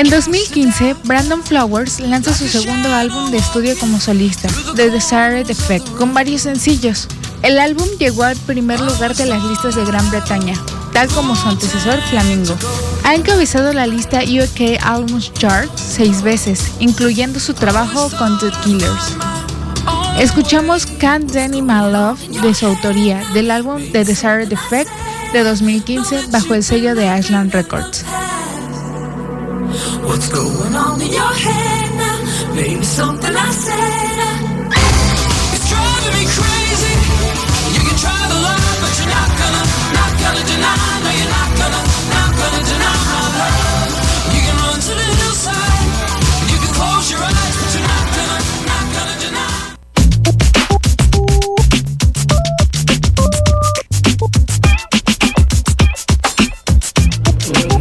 [0.00, 5.86] En 2015, Brandon Flowers lanza su segundo álbum de estudio como solista, The Desired Effect,
[5.96, 7.06] con varios sencillos.
[7.42, 10.54] El álbum llegó al primer lugar de las listas de Gran Bretaña,
[10.94, 12.56] tal como su antecesor Flamingo.
[13.04, 19.16] Ha encabezado la lista UK Albums Chart seis veces, incluyendo su trabajo con The Killers.
[20.18, 24.90] Escuchamos Can't Deny My Love de su autoría del álbum The Desired Effect
[25.32, 28.04] de 2015 bajo el sello de Ashland Records.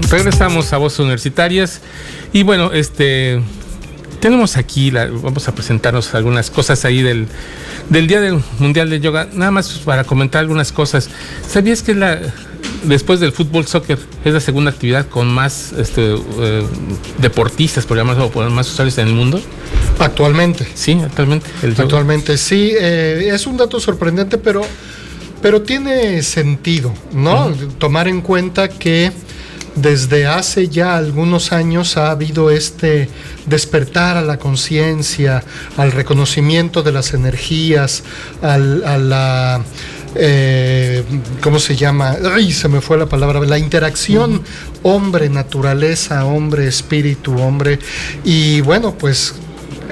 [0.09, 1.81] Regresamos a Voces Universitarias
[2.33, 3.41] y bueno, este
[4.19, 7.27] tenemos aquí, la- vamos a presentarnos algunas cosas ahí del,
[7.89, 11.09] del Día del Mundial de Yoga, nada más para comentar algunas cosas.
[11.47, 12.19] ¿Sabías que la
[12.83, 16.65] después del fútbol soccer es la segunda actividad con más este, eh,
[17.19, 19.39] deportistas, por llamarlo, o por más usuarios en el mundo?
[19.99, 20.67] Actualmente.
[20.73, 21.47] Sí, actualmente.
[21.61, 21.71] El.
[21.79, 24.63] Actualmente sí, eh, es un dato sorprendente, pero,
[25.41, 27.51] pero tiene sentido, ¿no?
[27.77, 29.11] Tomar en cuenta que
[29.81, 33.09] desde hace ya algunos años ha habido este
[33.45, 35.43] despertar a la conciencia,
[35.77, 38.03] al reconocimiento de las energías,
[38.41, 39.61] al- a la...
[40.15, 41.03] eh,
[41.41, 42.17] ¿Cómo se llama?
[42.33, 43.39] Ay, se me fue la palabra.
[43.41, 44.41] La interacción
[44.83, 47.79] hombre-naturaleza, hombre-espíritu, hombre.
[48.23, 49.33] Y bueno, pues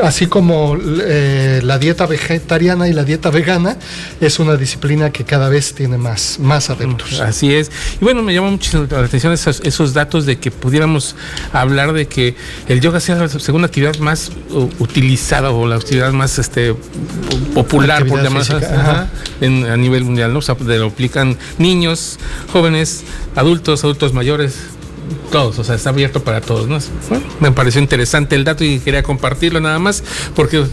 [0.02, 3.78] así como eh, la dieta vegetariana y la dieta vegana
[4.22, 7.20] es una disciplina que cada vez tiene más, más adeptos.
[7.20, 7.72] Así es.
[8.00, 11.16] Y bueno, me llama mucho la atención esos, esos datos de que pudiéramos
[11.54, 12.36] hablar de que
[12.68, 16.76] el yoga sea la segunda actividad más uh, utilizada o la actividad más este
[17.54, 18.66] popular, por así, ajá.
[18.82, 19.08] ajá,
[19.42, 20.40] en- a nivel mundial, ¿no?
[20.40, 22.18] O sea, de lo aplican niños,
[22.52, 23.04] jóvenes,
[23.36, 24.56] adultos, adultos mayores.
[25.32, 26.80] Todos, o sea, está abierto para todos, ¿no?
[27.10, 30.04] Bueno, me pareció interesante el dato y quería compartirlo nada más,
[30.36, 30.64] porque,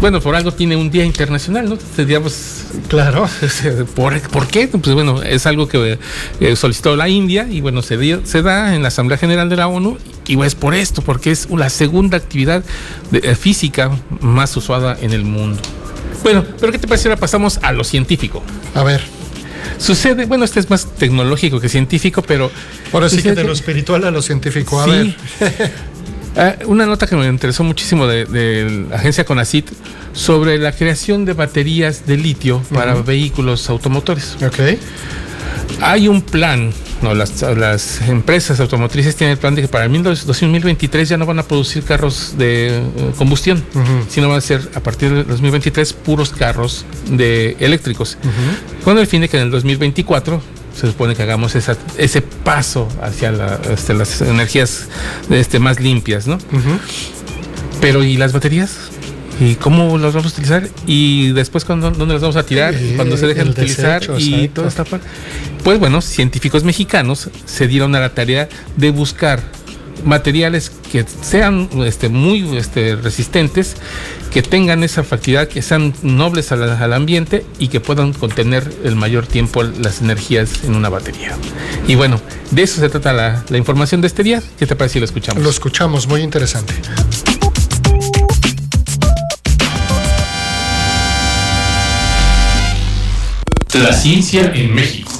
[0.00, 1.78] bueno, por algo tiene un día internacional, ¿no?
[2.04, 3.28] Digamos, claro.
[3.94, 4.68] ¿Por, ¿por qué?
[4.68, 5.98] Pues bueno, es algo que
[6.40, 9.56] eh, solicitó la India y bueno, se, dio- se da en la Asamblea General de
[9.56, 12.62] la ONU y es por esto, porque es la segunda actividad
[13.10, 13.90] de- eh, física
[14.20, 15.60] más usada en el mundo.
[16.22, 17.08] Bueno, pero ¿qué te parece?
[17.08, 18.42] Ahora pasamos a lo científico.
[18.74, 19.02] A ver.
[19.78, 22.50] Sucede, bueno, este es más tecnológico que científico, pero.
[22.92, 24.80] Ahora sí que de lo espiritual a lo científico.
[24.80, 24.90] A Sí.
[25.40, 25.72] ver.
[26.38, 29.70] Ah, una nota que me interesó muchísimo de, de la agencia Conacit
[30.12, 34.36] sobre la creación de baterías de litio para vehículos automotores.
[34.46, 34.78] Ok.
[35.80, 36.72] Hay un plan,
[37.02, 41.26] no, las, las empresas automotrices tienen el plan de que para el 2023 ya no
[41.26, 42.82] van a producir carros de eh,
[43.18, 43.62] combustión,
[44.08, 48.16] sino van a ser a partir del 2023 puros carros de eléctricos.
[48.84, 50.40] Con el fin de que en el 2024
[50.74, 54.88] se supone que hagamos esa- ese paso hacia la- este, las energías
[55.30, 56.38] este, más limpias, ¿no?
[57.80, 58.76] Pero ¿y las baterías?
[59.40, 60.68] ¿Y cómo las vamos a utilizar?
[60.86, 62.74] ¿Y después cuándo, dónde las vamos a tirar?
[62.74, 64.54] Sí, cuando se dejen de utilizar desecho, y exacto.
[64.54, 65.06] toda esta parte.
[65.62, 69.42] Pues bueno, científicos mexicanos se dieron a la tarea de buscar
[70.04, 73.76] materiales que sean este, muy este, resistentes,
[74.32, 78.96] que tengan esa facilidad, que sean nobles al, al ambiente y que puedan contener el
[78.96, 81.36] mayor tiempo las energías en una batería.
[81.88, 82.20] Y bueno,
[82.50, 84.42] de eso se trata la, la información de este día.
[84.58, 85.42] ¿Qué te parece si lo escuchamos?
[85.42, 86.74] Lo escuchamos, muy interesante.
[93.82, 95.12] La ciencia en México.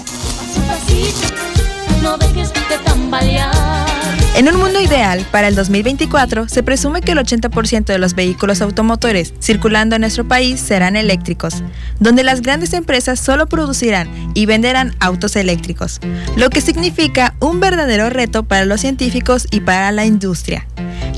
[4.35, 8.63] En un mundo ideal, para el 2024, se presume que el 80% de los vehículos
[8.63, 11.63] automotores circulando en nuestro país serán eléctricos,
[12.01, 16.01] donde las grandes empresas solo producirán y venderán autos eléctricos,
[16.37, 20.67] lo que significa un verdadero reto para los científicos y para la industria,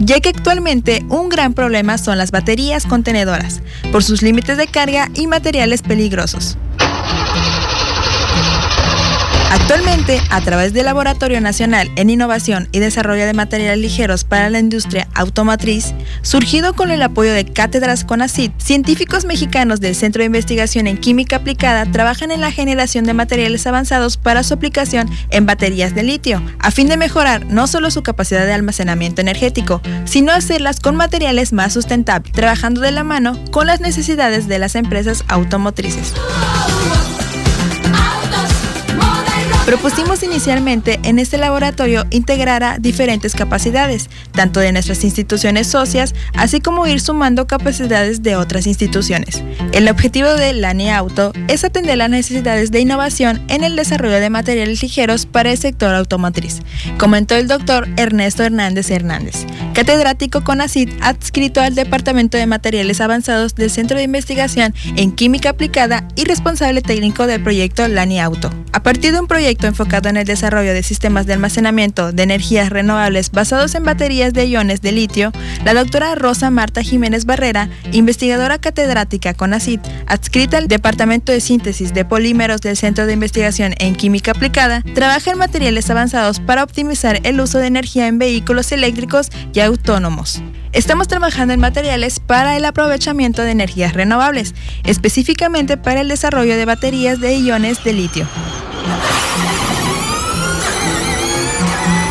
[0.01, 3.62] ya que actualmente un gran problema son las baterías contenedoras,
[3.93, 6.59] por sus límites de carga y materiales peligrosos.
[9.51, 14.59] Actualmente, a través del Laboratorio Nacional en Innovación y Desarrollo de Materiales Ligeros para la
[14.59, 20.87] Industria Automotriz, surgido con el apoyo de cátedras CONACYT, científicos mexicanos del Centro de Investigación
[20.87, 25.95] en Química Aplicada trabajan en la generación de materiales avanzados para su aplicación en baterías
[25.95, 30.79] de litio, a fin de mejorar no solo su capacidad de almacenamiento energético, sino hacerlas
[30.79, 36.13] con materiales más sustentables, trabajando de la mano con las necesidades de las empresas automotrices.
[39.69, 46.62] Propusimos inicialmente en este laboratorio integrar a diferentes capacidades, tanto de nuestras instituciones socias, así
[46.62, 49.45] como ir sumando capacidades de otras instituciones.
[49.73, 54.31] El objetivo de Lani Auto es atender las necesidades de innovación en el desarrollo de
[54.31, 56.61] materiales ligeros para el sector automotriz,
[56.97, 59.45] comentó el doctor Ernesto Hernández Hernández,
[59.75, 65.51] catedrático con ACID adscrito al Departamento de Materiales Avanzados del Centro de Investigación en Química
[65.51, 68.51] Aplicada y responsable técnico del proyecto Lani Auto.
[68.73, 72.71] A partir de un proyecto enfocado en el desarrollo de sistemas de almacenamiento de energías
[72.71, 75.33] renovables basados en baterías de iones de litio,
[75.65, 81.95] la doctora Rosa Marta Jiménez Barrera, investigadora catedrática con ACID, adscrita al Departamento de Síntesis
[81.95, 87.21] de Polímeros del Centro de Investigación en Química Aplicada, trabaja en materiales avanzados para optimizar
[87.25, 90.43] el uso de energía en vehículos eléctricos y autónomos.
[90.73, 94.55] Estamos trabajando en materiales para el aprovechamiento de energías renovables,
[94.85, 98.29] específicamente para el desarrollo de baterías de iones de litio.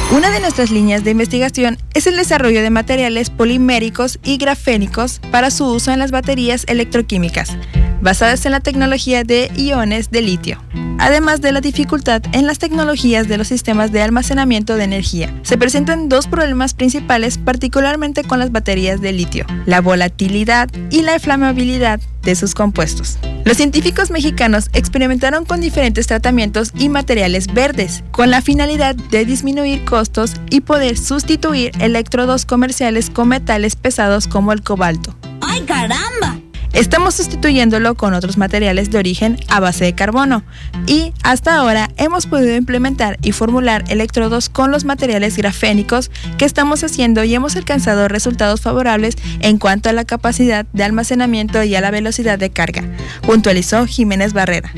[0.09, 5.51] Una de nuestras líneas de investigación es el desarrollo de materiales poliméricos y grafénicos para
[5.51, 7.57] su uso en las baterías electroquímicas,
[8.01, 10.61] basadas en la tecnología de iones de litio,
[10.99, 15.33] además de la dificultad en las tecnologías de los sistemas de almacenamiento de energía.
[15.43, 21.15] Se presentan dos problemas principales particularmente con las baterías de litio, la volatilidad y la
[21.15, 23.17] inflamabilidad de sus compuestos.
[23.45, 29.85] Los científicos mexicanos experimentaron con diferentes tratamientos y materiales verdes, con la finalidad de disminuir
[29.85, 35.15] costos y poder sustituir electrodos comerciales con metales pesados como el cobalto.
[35.39, 36.37] ¡Ay, caramba!
[36.73, 40.43] Estamos sustituyéndolo con otros materiales de origen a base de carbono
[40.85, 46.83] y hasta ahora hemos podido implementar y formular electrodos con los materiales grafénicos que estamos
[46.83, 51.81] haciendo y hemos alcanzado resultados favorables en cuanto a la capacidad de almacenamiento y a
[51.81, 52.83] la velocidad de carga,
[53.21, 54.71] puntualizó Jiménez Barrera.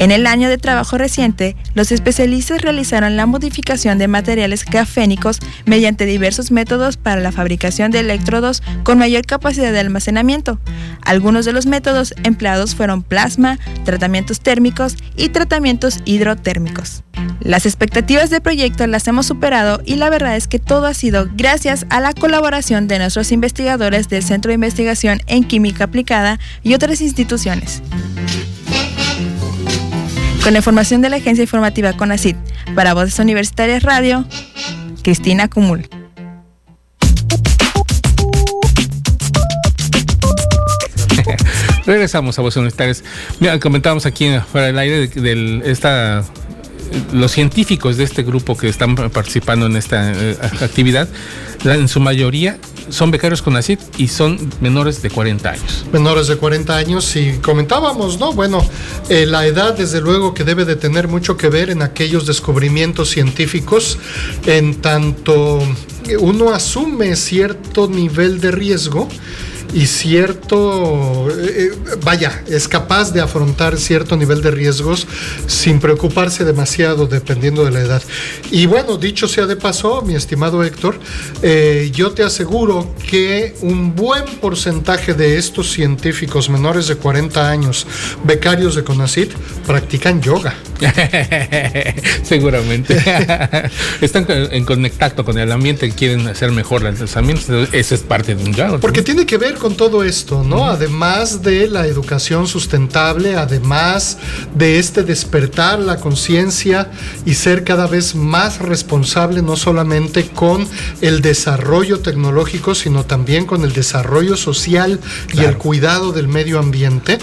[0.00, 6.06] En el año de trabajo reciente, los especialistas realizaron la modificación de materiales grafénicos mediante
[6.06, 10.58] diversos métodos para la fabricación de electrodos con mayor capacidad de almacenamiento.
[11.02, 17.02] Algunos de los métodos empleados fueron plasma, tratamientos térmicos y tratamientos hidrotérmicos.
[17.40, 21.28] Las expectativas del proyecto las hemos superado y la verdad es que todo ha sido
[21.36, 26.72] gracias a la colaboración de nuestros investigadores del Centro de Investigación en Química Aplicada y
[26.72, 27.82] otras instituciones.
[30.42, 32.36] Con la información de la Agencia Informativa CONACIT,
[32.74, 34.24] para Voces Universitarias Radio,
[35.02, 35.86] Cristina Cumul.
[41.86, 43.04] Regresamos a Voces Universitarias.
[43.38, 46.24] Mira, comentábamos aquí fuera del aire de, esta
[47.12, 51.08] los científicos de este grupo que están participando en esta eh, actividad,
[51.64, 55.84] en su mayoría son becarios con ACID y son menores de 40 años.
[55.92, 58.32] menores de 40 años y comentábamos, ¿no?
[58.32, 58.66] Bueno,
[59.08, 63.10] eh, la edad desde luego que debe de tener mucho que ver en aquellos descubrimientos
[63.10, 63.98] científicos,
[64.46, 65.60] en tanto
[66.18, 69.08] uno asume cierto nivel de riesgo
[69.72, 75.06] y cierto, eh, eh, vaya, es capaz de afrontar cierto nivel de riesgos
[75.46, 78.02] sin preocuparse demasiado dependiendo de la edad.
[78.50, 80.98] Y bueno, dicho sea de paso, mi estimado Héctor,
[81.42, 87.86] eh, yo te aseguro que un buen porcentaje de estos científicos menores de 40 años,
[88.24, 89.32] becarios de CONACIT,
[89.66, 90.54] practican yoga.
[92.22, 92.96] Seguramente.
[94.00, 97.62] Están en contacto con el ambiente, quieren hacer mejor el lanzamiento.
[97.72, 98.78] Esa es parte de un yoga.
[98.78, 100.66] Porque tiene que ver con todo esto, ¿no?
[100.66, 104.18] Además de la educación sustentable, además
[104.54, 106.90] de este despertar la conciencia
[107.26, 110.66] y ser cada vez más responsable, no solamente con
[111.02, 114.98] el desarrollo tecnológico, sino también con el desarrollo social
[115.34, 117.18] y el cuidado del medio ambiente.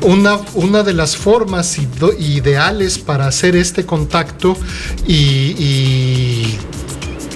[0.00, 1.78] Una, una de las formas
[2.18, 4.56] ideales para hacer este contacto
[5.06, 5.14] y-
[5.58, 6.58] y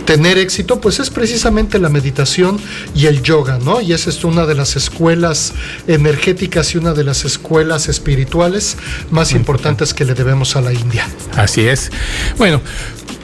[0.09, 2.59] tener éxito, pues es precisamente la meditación
[2.94, 3.82] y el yoga, ¿no?
[3.82, 5.52] Y esa es una de las escuelas
[5.86, 8.78] energéticas y una de las escuelas espirituales
[9.11, 11.06] más importantes que le debemos a la India.
[11.36, 11.90] Así es.
[12.38, 12.62] Bueno,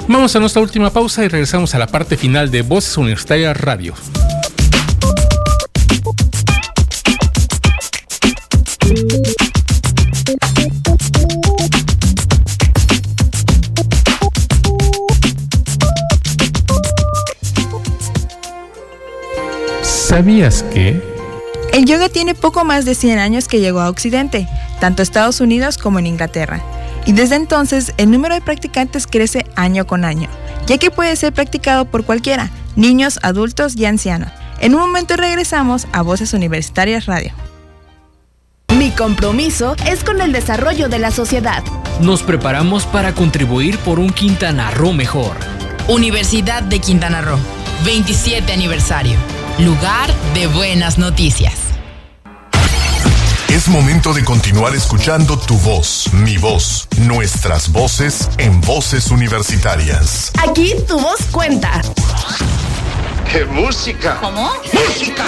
[0.09, 3.95] vamos a nuestra última pausa y regresamos a la parte final de Voces Universitarias Radio.
[20.15, 21.03] ¿Sabías que?
[21.73, 24.47] El yoga tiene poco más de 100 años que llegó a Occidente,
[24.79, 26.63] tanto a Estados Unidos como en Inglaterra.
[27.05, 30.29] Y desde entonces el número de practicantes crece año con año,
[30.69, 34.31] ya que puede ser practicado por cualquiera, niños, adultos y ancianos.
[34.61, 37.33] En un momento regresamos a Voces Universitarias Radio.
[38.79, 41.65] Mi compromiso es con el desarrollo de la sociedad.
[42.01, 45.35] Nos preparamos para contribuir por un Quintana Roo mejor.
[45.89, 47.41] Universidad de Quintana Roo,
[47.85, 49.17] 27 aniversario.
[49.59, 51.55] Lugar de buenas noticias.
[53.49, 60.33] Es momento de continuar escuchando tu voz, mi voz, nuestras voces en voces universitarias.
[60.43, 61.81] Aquí tu voz cuenta.
[63.31, 64.19] ¡Qué música!
[64.21, 64.51] ¿Cómo?
[64.73, 65.25] Música.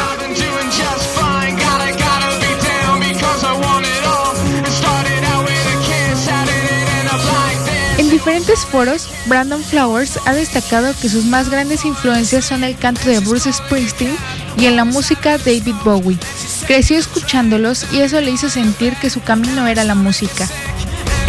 [8.26, 13.20] Diferentes foros, Brandon Flowers ha destacado que sus más grandes influencias son el canto de
[13.20, 14.16] Bruce Springsteen
[14.58, 16.18] y en la música David Bowie.
[16.66, 20.48] Creció escuchándolos y eso le hizo sentir que su camino era la música.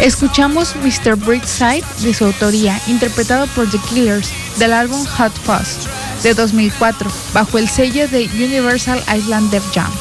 [0.00, 1.14] Escuchamos Mr.
[1.14, 5.86] Brightside de su autoría, interpretado por The Killers, del álbum Hot Fuzz
[6.24, 9.92] de 2004, bajo el sello de Universal Island Def Jam.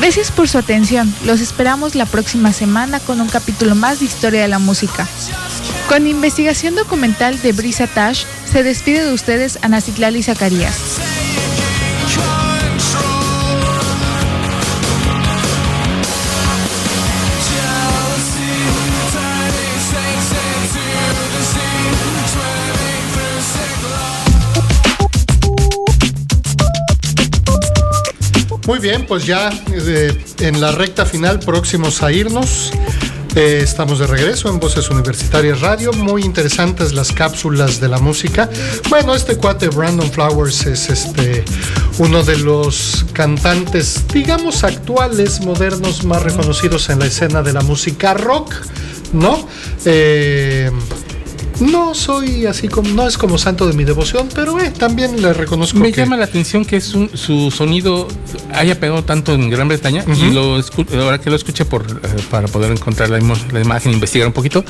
[0.00, 1.14] Gracias por su atención.
[1.24, 5.06] Los esperamos la próxima semana con un capítulo más de Historia de la Música.
[5.88, 11.00] Con investigación documental de Brisa Tash, se despide de ustedes Ana Citlali Zacarías.
[28.66, 32.72] Muy bien, pues ya eh, en la recta final, próximos a irnos.
[33.36, 35.92] Estamos de regreso en Voces Universitarias Radio.
[35.92, 38.48] Muy interesantes las cápsulas de la música.
[38.88, 41.44] Bueno, este cuate Brandon Flowers es este
[41.98, 48.14] uno de los cantantes, digamos, actuales, modernos, más reconocidos en la escena de la música
[48.14, 48.54] rock,
[49.12, 49.46] ¿no?
[49.84, 50.70] Eh,
[51.60, 55.32] No soy así como, no es como santo de mi devoción, pero eh, también le
[55.32, 58.08] reconozco Me que llama la atención que es un- su sonido
[58.52, 62.08] haya pegado tanto en Gran Bretaña y lo escu- ahora que lo escuché por, eh,
[62.30, 63.18] para poder encontrar la,
[63.52, 64.64] la imagen, investigar un poquito,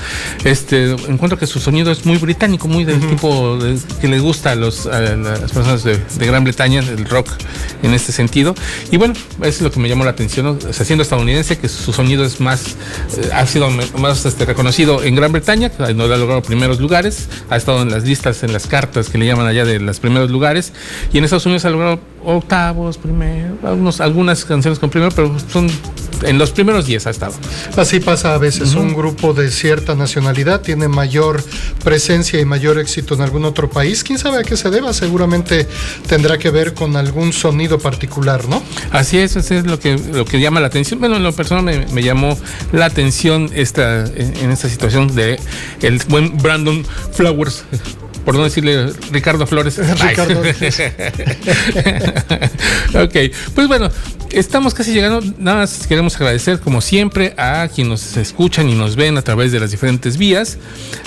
[0.44, 4.52] este encuentro que su sonido es muy británico, muy del tipo de- que les gusta
[4.52, 7.28] a, los, a las personas de, de Gran Bretaña, el rock
[7.82, 8.54] en este sentido.
[8.90, 10.58] Y bueno, eso es lo que me llamó la atención, ¿no?
[10.68, 12.76] O sea, siendo estadounidense, que su sonido es más,
[13.16, 13.68] eh, ha sido
[13.98, 16.42] más este, reconocido en Gran Bretaña, que no ha logrado
[16.80, 20.00] lugares, ha estado en las listas, en las cartas que le llaman allá de los
[20.00, 20.72] primeros lugares,
[21.12, 25.68] y en Estados Unidos ha logrado octavos, primero, algunos, algunas canciones con primero, pero son
[26.22, 27.34] en los primeros 10 ha estado.
[27.76, 31.42] Así pasa a veces, un grupo de cierta nacionalidad tiene mayor
[31.84, 34.04] presencia y mayor éxito en algún otro país.
[34.04, 34.92] ¿Quién sabe a qué se deba?
[34.92, 35.66] Seguramente
[36.08, 38.62] tendrá que ver con algún sonido particular, ¿no?
[38.90, 41.00] Así es, eso es lo que, lo que llama la atención.
[41.00, 42.38] Bueno, en lo personal me, me llamó
[42.72, 45.38] la atención esta, en esta situación de
[45.82, 47.64] el buen Brandon Flowers.
[48.26, 49.78] Por no decirle Ricardo Flores.
[50.00, 50.40] Ricardo.
[53.04, 53.16] ok,
[53.54, 53.88] pues bueno,
[54.30, 55.22] estamos casi llegando.
[55.38, 59.52] Nada más queremos agradecer, como siempre, a quienes nos escuchan y nos ven a través
[59.52, 60.58] de las diferentes vías.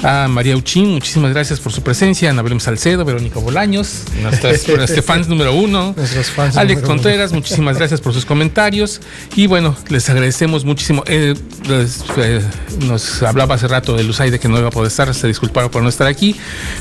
[0.01, 2.29] A María Uchín, muchísimas gracias por su presencia.
[2.29, 5.93] Ana Belén Salcedo, Verónica Bolaños, nuestras, nuestras fans número uno.
[5.97, 7.03] Nuestros fans Alex número uno.
[7.03, 9.01] Contreras, muchísimas gracias por sus comentarios.
[9.35, 11.03] Y bueno, les agradecemos muchísimo.
[11.05, 11.33] Eh,
[11.67, 12.39] les, eh,
[12.87, 15.83] nos hablaba hace rato de Luzaide que no iba a poder estar, se disculparon por
[15.83, 16.37] no estar aquí.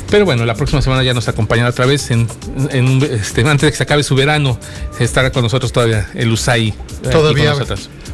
[0.09, 2.11] Pero bueno, la próxima semana ya nos acompañará otra vez.
[2.11, 2.29] En,
[3.11, 4.59] este, antes de que se acabe su verano,
[5.01, 6.69] estará con nosotros todavía el Usai.
[6.69, 7.55] aquí Todavía.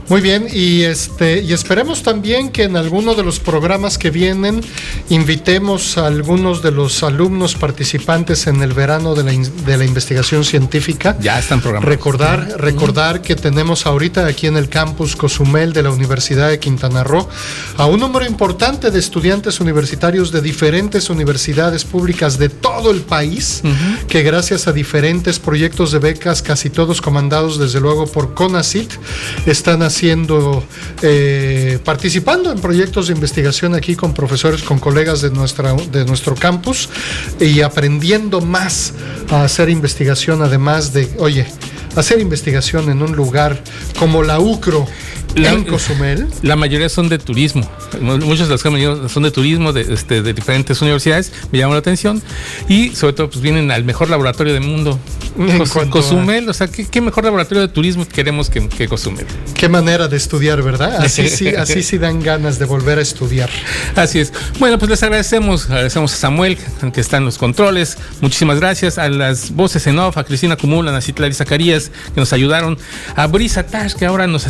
[0.09, 4.61] Muy bien, y este y esperemos también que en alguno de los programas que vienen
[5.09, 9.85] invitemos a algunos de los alumnos participantes en el verano de la, in- de la
[9.87, 11.17] investigación científica.
[11.21, 11.89] Ya están programados.
[11.89, 17.03] Recordar, recordar que tenemos ahorita aquí en el campus Cozumel de la Universidad de Quintana
[17.03, 17.27] Roo
[17.79, 23.63] a un número importante de estudiantes universitarios de diferentes universidades públicas de todo el país,
[24.09, 28.93] que gracias a diferentes proyectos de becas, casi todos comandados desde luego por CONACIT,
[29.47, 30.63] están haciendo,
[31.01, 36.35] eh, participando en proyectos de investigación aquí con profesores, con colegas de, nuestra, de nuestro
[36.35, 36.91] campus
[37.41, 38.93] y aprendiendo más
[39.31, 41.47] a hacer investigación, además de, oye,
[41.97, 43.63] hacer investigación en un lugar
[43.99, 44.87] como la UCRO
[45.37, 46.27] en Cozumel.
[46.43, 47.69] La mayoría son de turismo.
[48.01, 51.33] Muchos de los que han venido son de turismo de, este, de diferentes universidades.
[51.53, 52.23] Me llamó la atención.
[52.69, 54.99] Y sobre todo, pues vienen al mejor laboratorio del mundo.
[55.39, 59.27] A- Cozumel, o sea, ¿qué, qué mejor laboratorio de turismo queremos que, que Cozumel?
[59.55, 61.03] Qué manera de estudiar, ¿verdad?
[61.03, 63.51] Así sí, así sí dan ganas de volver a estudiar.
[63.97, 64.33] Así es.
[64.61, 65.67] Bueno, pues les agradecemos.
[65.67, 66.59] Agradecemos a Samuel,
[66.93, 67.99] que está en los controles.
[68.21, 68.99] Muchísimas gracias.
[68.99, 72.79] A las voces en off, a Cristina Cumula, a Citlari Zacarías, que nos ayudaron.
[73.17, 74.47] A Brisa Tash, que ahora nos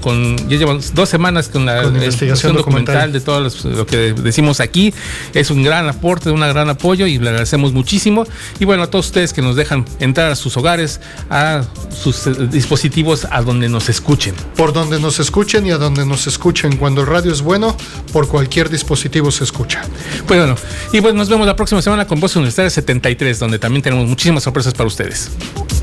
[0.00, 0.36] con.
[0.48, 3.12] Ya llevamos dos semanas con la Con investigación documental.
[3.12, 4.92] de todo los- lo que decimos aquí.
[5.34, 8.26] Es un gran aporte, un gran apoyo y le agradecemos muchísimo.
[8.58, 11.00] Y bueno, a todos ustedes que nos dejan entrar a sus hogares,
[11.30, 11.62] a
[12.02, 14.34] sus eh, dispositivos, a donde nos escuchen.
[14.56, 16.76] Por donde nos escuchen y a donde nos escuchen.
[16.76, 17.76] Cuando el radio es bueno,
[18.12, 19.82] por cualquier dispositivo se escucha.
[20.26, 20.56] Pues bueno,
[20.92, 24.42] y pues nos vemos la próxima semana con Voz Universitaria 73, donde también tenemos muchísimas
[24.42, 25.30] sorpresas para ustedes.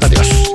[0.01, 0.54] Adiós.